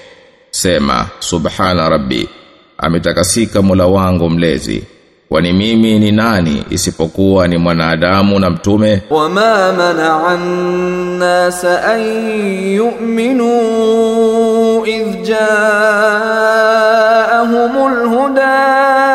Sema 0.51 1.05
subhana 1.19 1.89
rabbi 1.89 2.29
ametakasika 2.77 3.61
mula 3.61 3.85
wangu 3.87 4.29
mlezi. 4.29 4.83
Kwani 5.29 5.53
mimi 5.53 5.99
ni 5.99 6.11
nani 6.11 6.63
isipokuwa 6.69 7.47
ni 7.47 7.57
mwanadamu 7.57 8.39
na 8.39 8.49
mtume? 8.49 9.01
Wama 9.09 9.73
mana'annas 9.73 11.63
an 11.65 12.01
yu'minu 12.75 13.51
idh 14.85 15.21
ja'ahumul 16.89 18.07
hudaa 18.09 19.08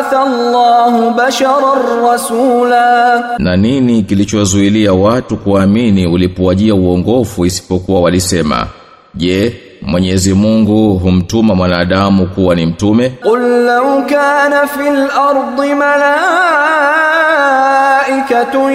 ba'atha 0.00 0.20
Allahu 0.20 1.14
basharan 1.14 2.02
rasula. 2.02 3.34
Na 3.38 3.56
nini 3.56 4.02
kilichozuilia 4.02 4.92
watu 4.92 5.36
kuamini 5.36 6.06
ulipowajia 6.06 6.74
uongofu 6.74 7.46
isipokuwa 7.46 8.00
walisema 8.00 8.66
je 9.14 9.60
Mwenyezi 9.82 10.34
Mungu 10.34 10.98
humtuma 10.98 11.54
mwanadamu 11.54 12.26
kuwa 12.26 12.54
ni 12.54 12.66
mtume? 12.66 13.08
Qul 13.10 13.40
law 13.64 14.02
kana 14.06 14.66
fil 14.66 15.08
ardi 15.20 15.74
malaikatun 15.74 18.72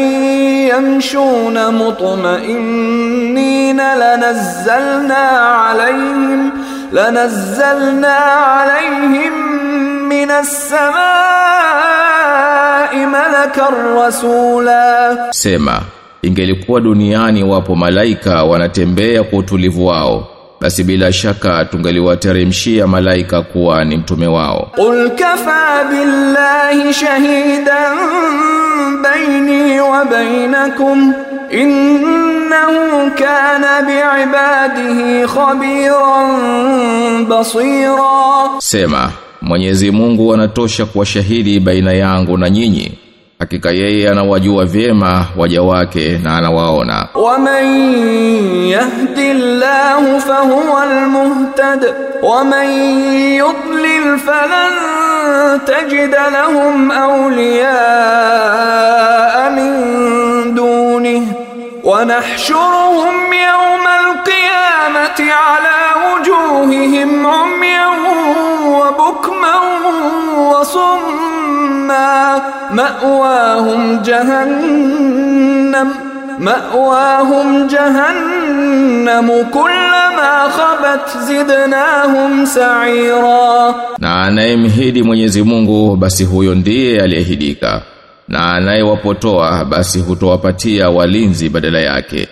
yamshuna 0.70 1.72
mutma'innina 1.72 3.96
lanazzalna 3.96 5.66
alayhim 5.70 6.52
lanazzalna 6.92 8.18
alayhim 8.62 9.34
من 10.15 10.31
السماء 12.11 12.97
ملكا 13.07 13.69
رسولا 13.97 15.17
Sema, 15.33 15.81
ingelikuwa 16.23 16.81
duniani 16.81 17.45
wapo 17.45 17.75
malaika 17.77 18.45
wanatembea 18.45 19.23
kwa 19.23 19.39
utulivu 19.39 19.87
wao, 19.87 20.27
basi 20.61 20.85
bila 20.85 21.13
shaka 21.13 21.65
tungeliwateremshia 21.65 22.87
malaika 22.87 23.43
kuwa 23.43 23.85
ni 23.85 23.97
mtume 23.97 24.27
wao. 24.27 24.69
قل 24.77 25.09
كفى 25.09 25.85
بالله 25.91 26.93
شهيدا 26.93 27.81
بيني 29.03 29.81
وبينكم 29.81 31.13
إنه 31.53 33.09
كان 33.19 33.63
بعباده 33.87 35.27
خبيرا 35.27 36.23
بصيرا 37.23 38.59
Sema, 38.61 39.11
Mwenyezi 39.46 39.92
Mungu 39.92 40.34
anatosha 40.34 40.86
kuwa 40.86 41.06
shahidi 41.06 41.60
baina 41.60 41.94
yangu 41.94 42.38
na 42.38 42.50
nyinyi. 42.50 42.92
Hakika 43.40 43.72
yeye 43.72 44.10
anawajua 44.10 44.66
vyema 44.66 45.26
waja 45.38 45.62
wake 45.62 46.18
na 46.24 46.38
anawaona. 46.38 47.08
Waman 47.14 47.66
yahdi 48.68 49.34
llahu 49.34 50.22
fahuwa 50.22 50.84
almuhtad 50.84 51.94
waman 52.24 52.70
yudlil 53.36 54.18
falan 54.18 54.74
tajid 55.66 56.12
lahum 56.34 56.92
awliyaa 58.16 59.50
min 59.52 60.56
dunihi. 60.56 61.28
ونحشرهم 61.86 63.14
يوم 63.34 63.86
القيامة 64.02 65.34
على 65.34 65.78
وجوههم 66.06 67.28
عميا 67.28 67.88
وبكما 68.66 69.56
وصما 70.38 72.42
مأواهم 72.72 74.02
جهنم 74.06 75.92
مأواهم 76.40 77.68
جهنم 77.68 79.46
كلما 79.54 80.48
خبت 80.50 81.18
زدناهم 81.18 82.46
سعيرا 82.46 83.76
Na 84.00 84.22
anayemhidi 84.24 85.04
Mwenyezi 85.04 85.44
Mungu 85.44 85.96
basi 85.96 86.24
huyo 86.24 86.56
ndiye 86.56 87.02
aliyehidika. 87.02 87.82
na 88.28 88.54
anayewapotoa 88.54 89.66
basi 89.66 90.00
hutowapatia 90.00 90.90
walinzi 90.90 91.50
badala 91.50 91.80
yake. 91.80 92.28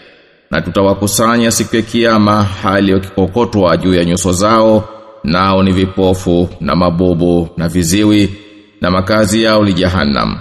Na 0.51 0.61
tutawakusanya 0.61 1.51
siku 1.51 1.75
ya 1.75 1.81
kiyama 1.81 2.43
hali 2.43 2.93
wakikokotwa 2.93 3.77
juu 3.77 3.93
ya 3.93 4.05
nyuso 4.05 4.31
zao 4.31 4.89
nao 5.23 5.63
ni 5.63 5.71
vipofu 5.71 6.49
na 6.61 6.75
mabubu 6.75 7.49
na 7.57 7.67
viziwi 7.67 8.33
na 8.81 8.91
makazi 8.91 9.43
yao 9.43 9.63
ni 9.65 9.73
jahannam. 9.73 10.39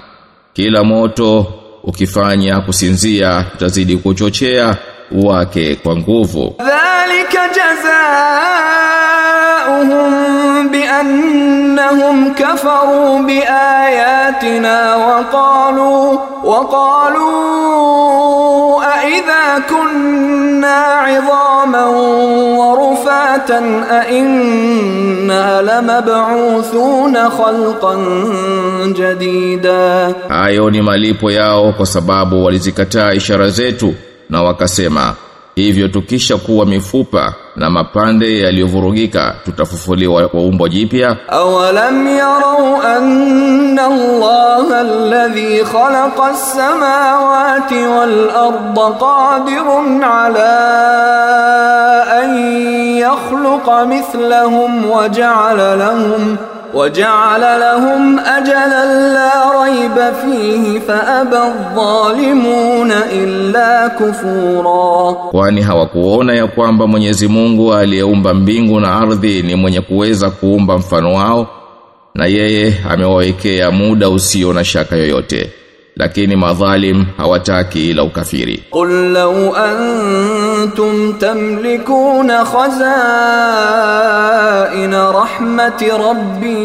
Kila 0.53 0.85
moto 0.85 1.47
ukifanya 1.83 2.61
kusinzia 2.61 3.45
utazidi 3.55 3.97
kuchochea 3.97 4.77
wake 5.13 5.75
kwa 5.75 5.97
nguvu. 5.97 6.55
Dhalika 6.59 7.49
jazaa 7.49 9.12
جزاؤهم 9.62 10.68
بأنهم 10.72 12.34
كفروا 12.34 13.20
بآياتنا 13.20 14.96
وقالوا 14.96 16.18
وقالوا 17.48 17.88
أإذا 18.84 19.64
كنا 19.70 20.76
عظاما 20.78 21.86
ورفاتا 22.58 23.60
أإنا 23.92 25.62
لمبعوثون 25.62 27.30
خلقا 27.30 27.96
جديدا 28.88 30.14
Hayo 30.30 30.70
ni 30.70 30.82
malipo 30.82 31.32
yao 31.32 31.72
kwa 31.74 31.86
sababu 31.86 32.46
walizikataa 32.46 33.14
ishara 33.14 33.50
zetu 33.50 33.94
na 34.30 34.44
wakasema 34.44 35.14
Hivyo 35.55 35.89
tukisha 35.89 36.37
kuwa 36.37 36.67
mifupa 36.67 37.35
na 37.57 37.71
mapande 37.71 38.39
yaliyovurugika 38.39 39.35
tutafufuliwa 39.45 40.29
kwa 40.29 40.41
umbo 40.41 40.69
jipya. 40.69 41.17
Awalam 41.29 42.07
yarau 42.17 42.83
anna 42.83 43.85
Allah 43.87 44.79
alladhi 44.81 45.65
khalaqa 45.73 46.25
as-samawati 46.27 47.75
wal 47.75 48.31
arda 48.31 48.91
qadirun 49.01 50.05
ala 50.05 50.53
an 52.23 52.31
yakhluqa 52.97 53.87
mithlahum 53.87 54.91
wa 54.91 55.09
ja'ala 55.09 55.77
lahum 55.77 56.37
وجعل 56.74 57.42
لهم 57.60 58.20
أجلا 58.20 59.14
لا 59.14 59.64
ريب 59.64 60.14
فيه 60.14 60.80
فأبى 60.80 61.38
الظالمون 61.38 62.92
إلا 62.92 63.88
كفورا 63.88 65.14
kwani 65.32 65.62
hawakuona 65.62 66.34
ya 66.34 66.48
kwamba 66.48 66.88
Mwenyezi 66.88 67.28
Mungu 67.28 67.74
aliyeumba 67.74 68.34
mbingu 68.34 68.80
na 68.80 68.96
ardhi 68.96 69.42
ni 69.44 69.56
mwenye 69.56 69.82
kuweza 69.82 70.30
kuumba 70.30 70.78
mfano 70.78 71.14
wao 71.14 71.48
na 72.16 72.26
yeye 72.26 72.74
amewawekea 72.90 73.72
muda 73.72 74.10
usio 74.10 74.54
na 74.54 74.64
shaka 74.64 74.96
yoyote 74.96 75.52
lakini 75.97 76.37
madhalim 76.37 77.05
hawataki 77.17 77.91
ila 77.91 78.03
ukafiri 78.03 78.65
qul 78.71 79.13
law 79.13 79.57
antum 79.57 81.13
tamlikuna 81.19 82.45
khazaina 82.45 82.93
rahmati 85.13 85.89
rabbi 86.05 86.57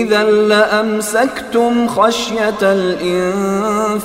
idhan 0.00 0.48
la 0.48 0.62
amsaktum 0.80 1.88
khashyata 1.88 2.70
al-infaq 2.70 4.00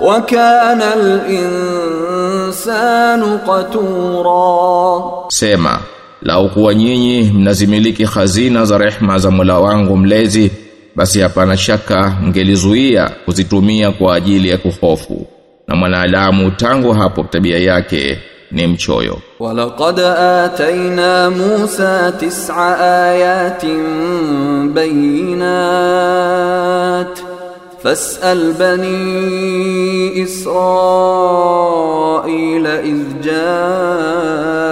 وكان 0.00 0.82
الإنسان 2.38 3.38
قتورا 3.46 5.26
سيما 5.28 5.78
Lau 6.22 6.48
kuwa 6.50 6.74
nyinyi 6.74 7.22
mnazimiliki 7.34 8.04
hazina 8.04 8.64
za 8.64 8.78
rehma 8.78 9.18
za 9.18 9.30
mula 9.30 9.58
wangu 9.58 9.96
mlezi 9.96 10.50
basi 10.96 11.20
hapana 11.20 11.56
shaka 11.56 12.16
mngelizuia 12.22 13.10
kuzitumia 13.24 13.90
kwa 13.90 14.14
ajili 14.16 14.48
ya 14.48 14.58
kuhofu. 14.58 15.26
Na 15.68 15.76
mwanadamu 15.76 16.50
tangu 16.50 16.92
hapo 16.92 17.22
tabia 17.22 17.58
yake 17.58 18.18
ni 18.50 18.66
mchoyo. 18.66 19.18
Walaqad 19.38 20.00
ataina 20.00 21.30
Musa 21.30 22.12
tis'a 22.12 22.78
ayatin 23.10 23.82
bayinat 25.78 26.28
فاسأل 27.82 28.52
بني 28.52 30.22
إسرائيل 30.22 30.58
إذ 32.66 32.98
جاءهم 33.22 34.70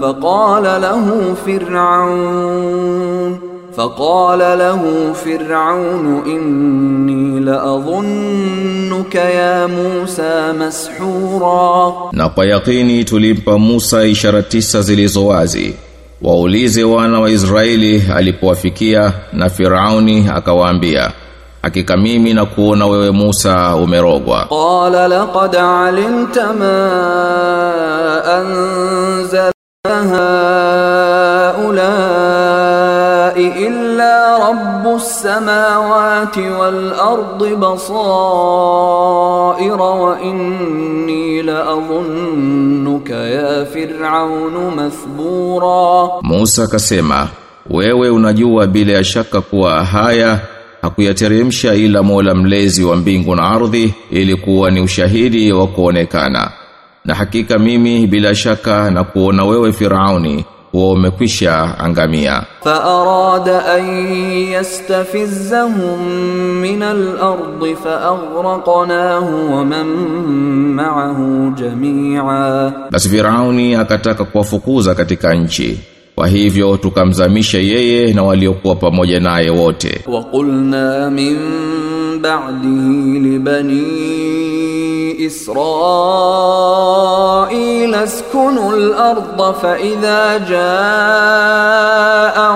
فقال 0.00 0.62
له 0.62 1.34
فرعون 1.46 3.38
فقال 3.76 4.38
له 4.38 5.12
فرعون 5.12 6.22
إني 6.26 7.40
لأظنك 7.40 9.14
يا 9.14 9.66
موسى 9.66 10.52
مسحورا. 10.60 12.10
نقا 12.14 12.44
يقيني 12.44 13.04
تلمب 13.04 13.50
موسى 13.50 14.12
إشارة 14.12 14.40
تسا 14.40 14.80
زلزوازي 14.80 15.74
وأوليزي 16.22 16.84
وأنا 16.84 17.18
وإسرائيلي 17.18 18.18
ألي 18.18 18.32
بوافكيا 18.42 19.12
نفرعوني 19.34 20.36
أكوانبيا 20.36 21.12
hakika 21.62 21.96
mimi 21.96 22.34
na 22.34 22.46
kuona 22.46 22.86
wewe 22.86 23.10
Musa 23.10 23.76
umerogwa. 23.76 24.46
Qala 24.48 25.08
laqad 25.08 25.56
alimta 25.56 26.52
ma 26.52 26.78
anzala 28.24 29.52
haulai 32.18 33.46
illa 33.66 34.38
rabbus 34.38 35.22
samawati 35.22 36.40
wal 36.40 36.92
ardi 37.00 37.56
basaira 37.56 37.84
wa 39.84 40.20
inni 40.20 41.42
la 41.42 41.62
adhunnuka 41.68 43.14
ya 43.14 43.66
fir'aun 43.66 44.74
mathbura. 44.76 46.08
Musa 46.22 46.62
akasema, 46.64 47.28
wewe 47.70 48.10
unajua 48.10 48.66
bila 48.66 48.92
ya 48.92 49.04
shaka 49.04 49.40
kuwa 49.40 49.84
haya 49.84 50.38
hakuyateremsha 50.82 51.74
ila 51.74 52.02
Mola 52.02 52.34
mlezi 52.34 52.84
wa 52.84 52.96
mbingu 52.96 53.34
na 53.34 53.42
ardhi 53.42 53.94
ili 54.10 54.36
kuwa 54.36 54.70
ni 54.70 54.80
ushahidi 54.80 55.52
wa 55.52 55.66
kuonekana. 55.66 56.50
Na 57.04 57.14
hakika 57.14 57.58
mimi 57.58 58.06
bila 58.06 58.34
shaka 58.34 58.90
na 58.90 59.04
kuona 59.04 59.44
wewe 59.44 59.72
Firauni 59.72 60.44
huwa 60.72 60.92
umekwisha 60.92 61.78
angamia. 61.78 62.42
Fa 62.64 62.84
arada 62.84 63.66
an 63.74 63.84
yastafizzahum 64.52 66.00
min 66.60 66.82
al-ard 66.82 67.76
fa 67.82 68.00
aghraqnahu 68.12 69.54
wa 69.56 69.64
man 69.64 69.86
ma'ahu 70.76 71.54
jami'a. 71.56 72.72
Basi 72.90 73.08
Firauni 73.08 73.74
akataka 73.74 74.24
kuwafukuza 74.24 74.94
katika 74.94 75.34
nchi 75.34 75.80
kwa 76.18 76.28
hivyo 76.28 76.76
tukamzamisha 76.76 77.58
yeye 77.58 78.12
na 78.12 78.22
waliokuwa 78.22 78.74
pamoja 78.74 79.20
naye 79.20 79.50
wote. 79.50 80.00
Wa 80.06 80.22
qulna 80.22 81.10
min 81.10 81.38
ba'dihi 82.22 83.18
li 83.20 83.38
bani 83.38 83.82
israil 85.18 85.54
askunu 87.94 88.70
al-ardha 88.72 89.52
fa 89.60 89.78
idha 89.80 90.38
jaa 90.38 91.28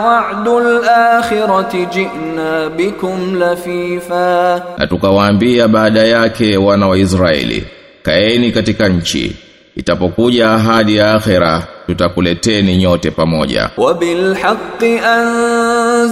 wa'du 0.06 0.58
al-akhirati 0.58 1.86
ji'na 1.86 2.70
bikum 2.76 3.34
lafifa. 3.38 4.62
Na 4.78 4.86
tukawaambia 4.86 5.68
baada 5.68 6.04
yake 6.04 6.56
wana 6.56 6.88
wa 6.88 6.98
Israeli 6.98 7.64
kaeni 8.02 8.52
katika 8.52 8.88
nchi 8.88 9.36
itapokuja 9.76 10.50
ahadi 10.50 10.96
ya 10.96 11.14
akhira 11.14 11.66
tutakuleteni 11.86 12.76
nyote 12.76 13.10
pamoja. 13.10 13.70
Wabil 13.76 14.34
haqqi 14.34 14.98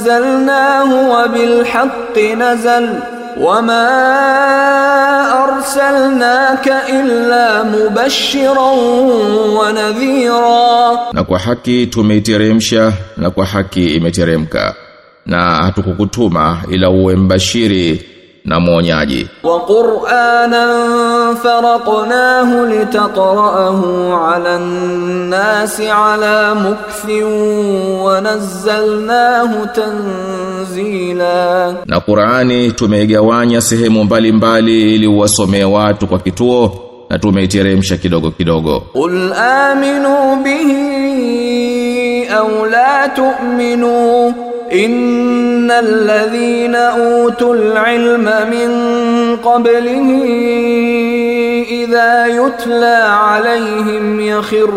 anzalnahu 0.00 1.10
wabil 1.10 1.64
haqqi 1.64 2.36
nazal 2.36 2.88
wama 3.40 3.86
arsalnaka 5.44 6.88
illa 6.88 7.64
mubashiran 7.64 8.78
wa 9.58 9.72
nadhira. 9.72 11.12
Na 11.12 11.24
kwa 11.24 11.38
haki 11.38 11.86
tumeiteremsha 11.86 12.92
na 13.16 13.30
kwa 13.30 13.46
haki 13.46 13.86
imeteremka. 13.94 14.74
Na 15.26 15.40
hatukukutuma 15.54 16.62
ila 16.70 16.90
uwe 16.90 17.16
mbashiri 17.16 18.06
na 18.44 18.60
mwonyaji. 18.60 19.28
Wa 19.42 19.60
qur'anan 19.66 20.70
فرقناه 21.43 22.65
لتقرأه 22.65 24.13
على 24.13 24.55
الناس 24.55 25.81
على 25.81 26.53
مكث 26.55 27.05
ونزلناه 28.05 29.65
تنزيلا 29.65 31.75
Na 31.85 31.99
Qur'ani 31.99 32.71
tumeigawanya 32.71 33.61
sehemu 33.61 34.03
mbalimbali 34.03 34.95
ili 34.95 35.07
uwasomee 35.07 35.63
watu 35.63 36.07
kwa 36.07 36.19
kituo 36.19 36.71
na 37.09 37.19
tumeiteremsha 37.19 37.97
kidogo 37.97 38.31
kidogo. 38.31 38.81
قل 38.95 39.33
آمنوا 39.33 40.35
به 40.35 40.71
أو 42.29 42.65
لا 42.65 43.07
تؤمنوا 43.07 44.31
إن 44.72 45.70
الذين 45.70 46.74
أوتوا 46.74 47.54
العلم 47.54 48.24
من 48.50 48.70
قبله 49.36 50.08
إذا 51.70 52.26
يتلى 52.26 52.98
عليهم 53.06 54.20
يخرون 54.20 54.70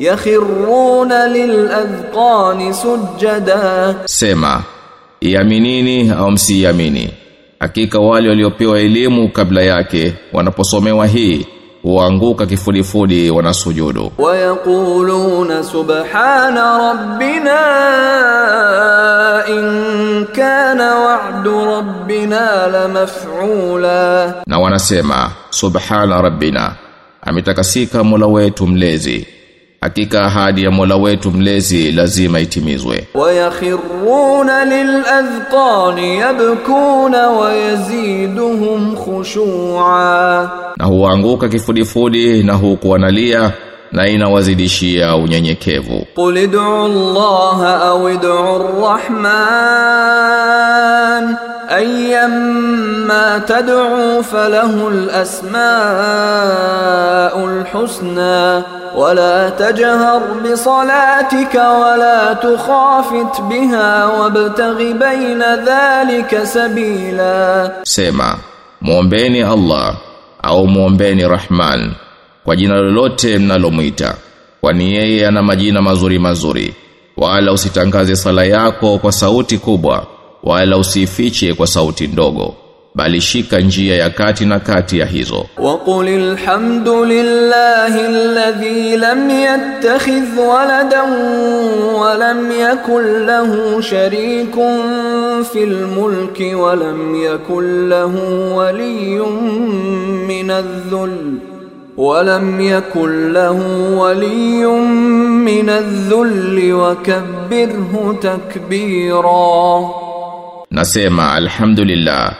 يخرون 0.00 1.12
للأذقان 1.12 2.72
سجدا. 2.72 3.96
سيما 4.06 4.60
يمينيني 5.22 6.18
أو 6.18 6.30
مسي 6.30 6.62
يميني 6.68 7.08
أكيك 7.62 7.94
والي 7.94 8.28
وليو 8.28 8.50
بيو 8.58 8.74
علمو 8.74 9.28
قبل 9.34 9.58
ياكي 9.58 10.12
ونبو 10.32 10.62
وهي 10.72 11.40
huanguka 11.82 12.46
kifudifudi 12.46 13.30
wanasujudu. 13.30 14.12
Wayaquluna 14.18 15.64
subhana 15.64 16.78
rabbina 16.78 17.58
in 19.48 20.26
kana 20.26 20.94
wa'du 20.94 21.64
rabbina 21.64 22.66
lamaf'ula. 22.66 24.34
Na 24.46 24.58
wanasema 24.58 25.30
subhana 25.50 26.22
rabbina 26.22 26.74
ametakasika 27.22 28.04
mola 28.04 28.26
wetu 28.26 28.66
mlezi 28.66 29.26
hakika 29.82 30.22
ahadi 30.24 30.64
ya 30.64 30.70
Mola 30.70 30.96
wetu 30.96 31.30
mlezi 31.30 31.92
lazima 31.92 32.40
itimizwe. 32.40 33.08
Wayakhiruna 33.14 34.64
lilazqani 34.64 36.18
yabkuna 36.18 37.30
wa 37.30 37.54
yaziduhum 37.54 38.96
khushu'a, 38.96 40.50
na 40.76 40.84
huanguka 40.86 41.48
kifudifudi 41.48 42.42
na 42.42 42.52
huku 42.54 42.90
wanalia 42.90 43.52
na 43.92 44.08
inawazidishia 44.08 45.16
unyenyekevu. 45.16 46.06
Qul 46.14 46.38
ud'u 46.38 46.60
Allah 46.60 47.82
au 47.82 48.04
ud'u 48.04 49.02
ar-Rahman 49.12 51.36
أيما 51.69 53.37
تدعوا 53.47 54.21
فله 54.21 54.87
الأسماء 54.87 55.67
الحسنى 57.45 58.63
ولا 58.95 59.49
تجهر 59.49 60.21
بصلاتك 60.45 61.55
ولا 61.55 62.33
تخافت 62.33 63.41
بها 63.41 64.05
وابتغ 64.05 64.77
بين 64.77 65.41
ذلك 65.65 66.43
سبيلا 66.43 67.71
Sema, 67.83 68.37
muombeni 68.81 69.41
Allah 69.43 69.95
au 70.43 70.67
muombeni 70.67 71.27
Rahman 71.27 71.91
kwa 72.45 72.55
jina 72.55 72.75
lolote 72.75 73.37
mnalomwita. 73.39 74.13
Kwani 74.61 74.93
yeye 74.93 75.27
ana 75.27 75.43
majina 75.43 75.81
mazuri 75.81 76.19
mazuri. 76.19 76.75
Wala 77.17 77.51
usitangaze 77.51 78.15
sala 78.15 78.43
yako 78.43 78.97
kwa 78.97 79.11
sauti 79.11 79.57
kubwa, 79.57 80.05
wala 80.42 80.76
usifiche 80.78 81.54
kwa 81.54 81.66
sauti 81.66 82.06
ndogo 82.06 82.54
bali 82.94 83.20
shika 83.20 83.60
njia 83.60 83.96
ya 83.96 84.10
kati 84.10 84.44
na 84.46 84.60
kati 84.60 84.98
ya 84.98 85.06
hizo 85.06 85.46
waqulil 85.58 86.36
hamdulillahi 86.36 88.00
alladhi 88.00 88.96
lam 88.96 89.30
yattakhidh 89.30 90.38
waladan 90.38 91.10
wa 92.00 92.14
lam 92.14 92.52
yakul 92.60 93.24
lahu 93.26 93.82
sharikun 93.82 95.44
fil 95.52 95.86
mulki 95.86 96.54
wa 96.54 96.76
lam 96.76 97.14
yakul 97.24 97.88
lahu 97.88 98.56
waliyyun 98.56 99.32
min 100.26 100.50
adh-dhul 100.50 101.10
ولم 101.96 102.60
يكن 102.60 103.32
له 103.32 103.58
ولي 103.98 104.66
من 105.44 105.68
الذل 105.70 106.72
وكبره 106.72 108.16
تكبيرا 108.22 109.90
Nasema 110.72 111.32
alhamdulillah 111.32 112.34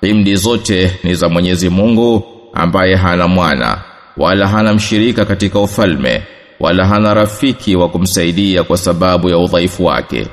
Himdi 0.00 0.36
zote 0.36 0.98
ni 1.04 1.14
za 1.14 1.28
Mwenyezi 1.28 1.68
Mungu 1.68 2.24
ambaye 2.54 2.94
hana 2.96 3.28
mwana 3.28 3.78
wala 4.16 4.48
hana 4.48 4.74
mshirika 4.74 5.24
katika 5.24 5.60
ufalme 5.60 6.22
wala 6.60 6.86
hana 6.86 7.14
rafiki 7.14 7.76
wa 7.76 7.88
kumsaidia 7.88 8.64
kwa 8.64 8.76
sababu 8.76 9.28
ya 9.28 9.38
udhaifu 9.38 9.84
wake. 9.84 10.26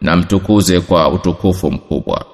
Na 0.00 0.16
mtukuze 0.16 0.80
kwa 0.80 1.08
utukufu 1.08 1.70
mkubwa 1.70 2.24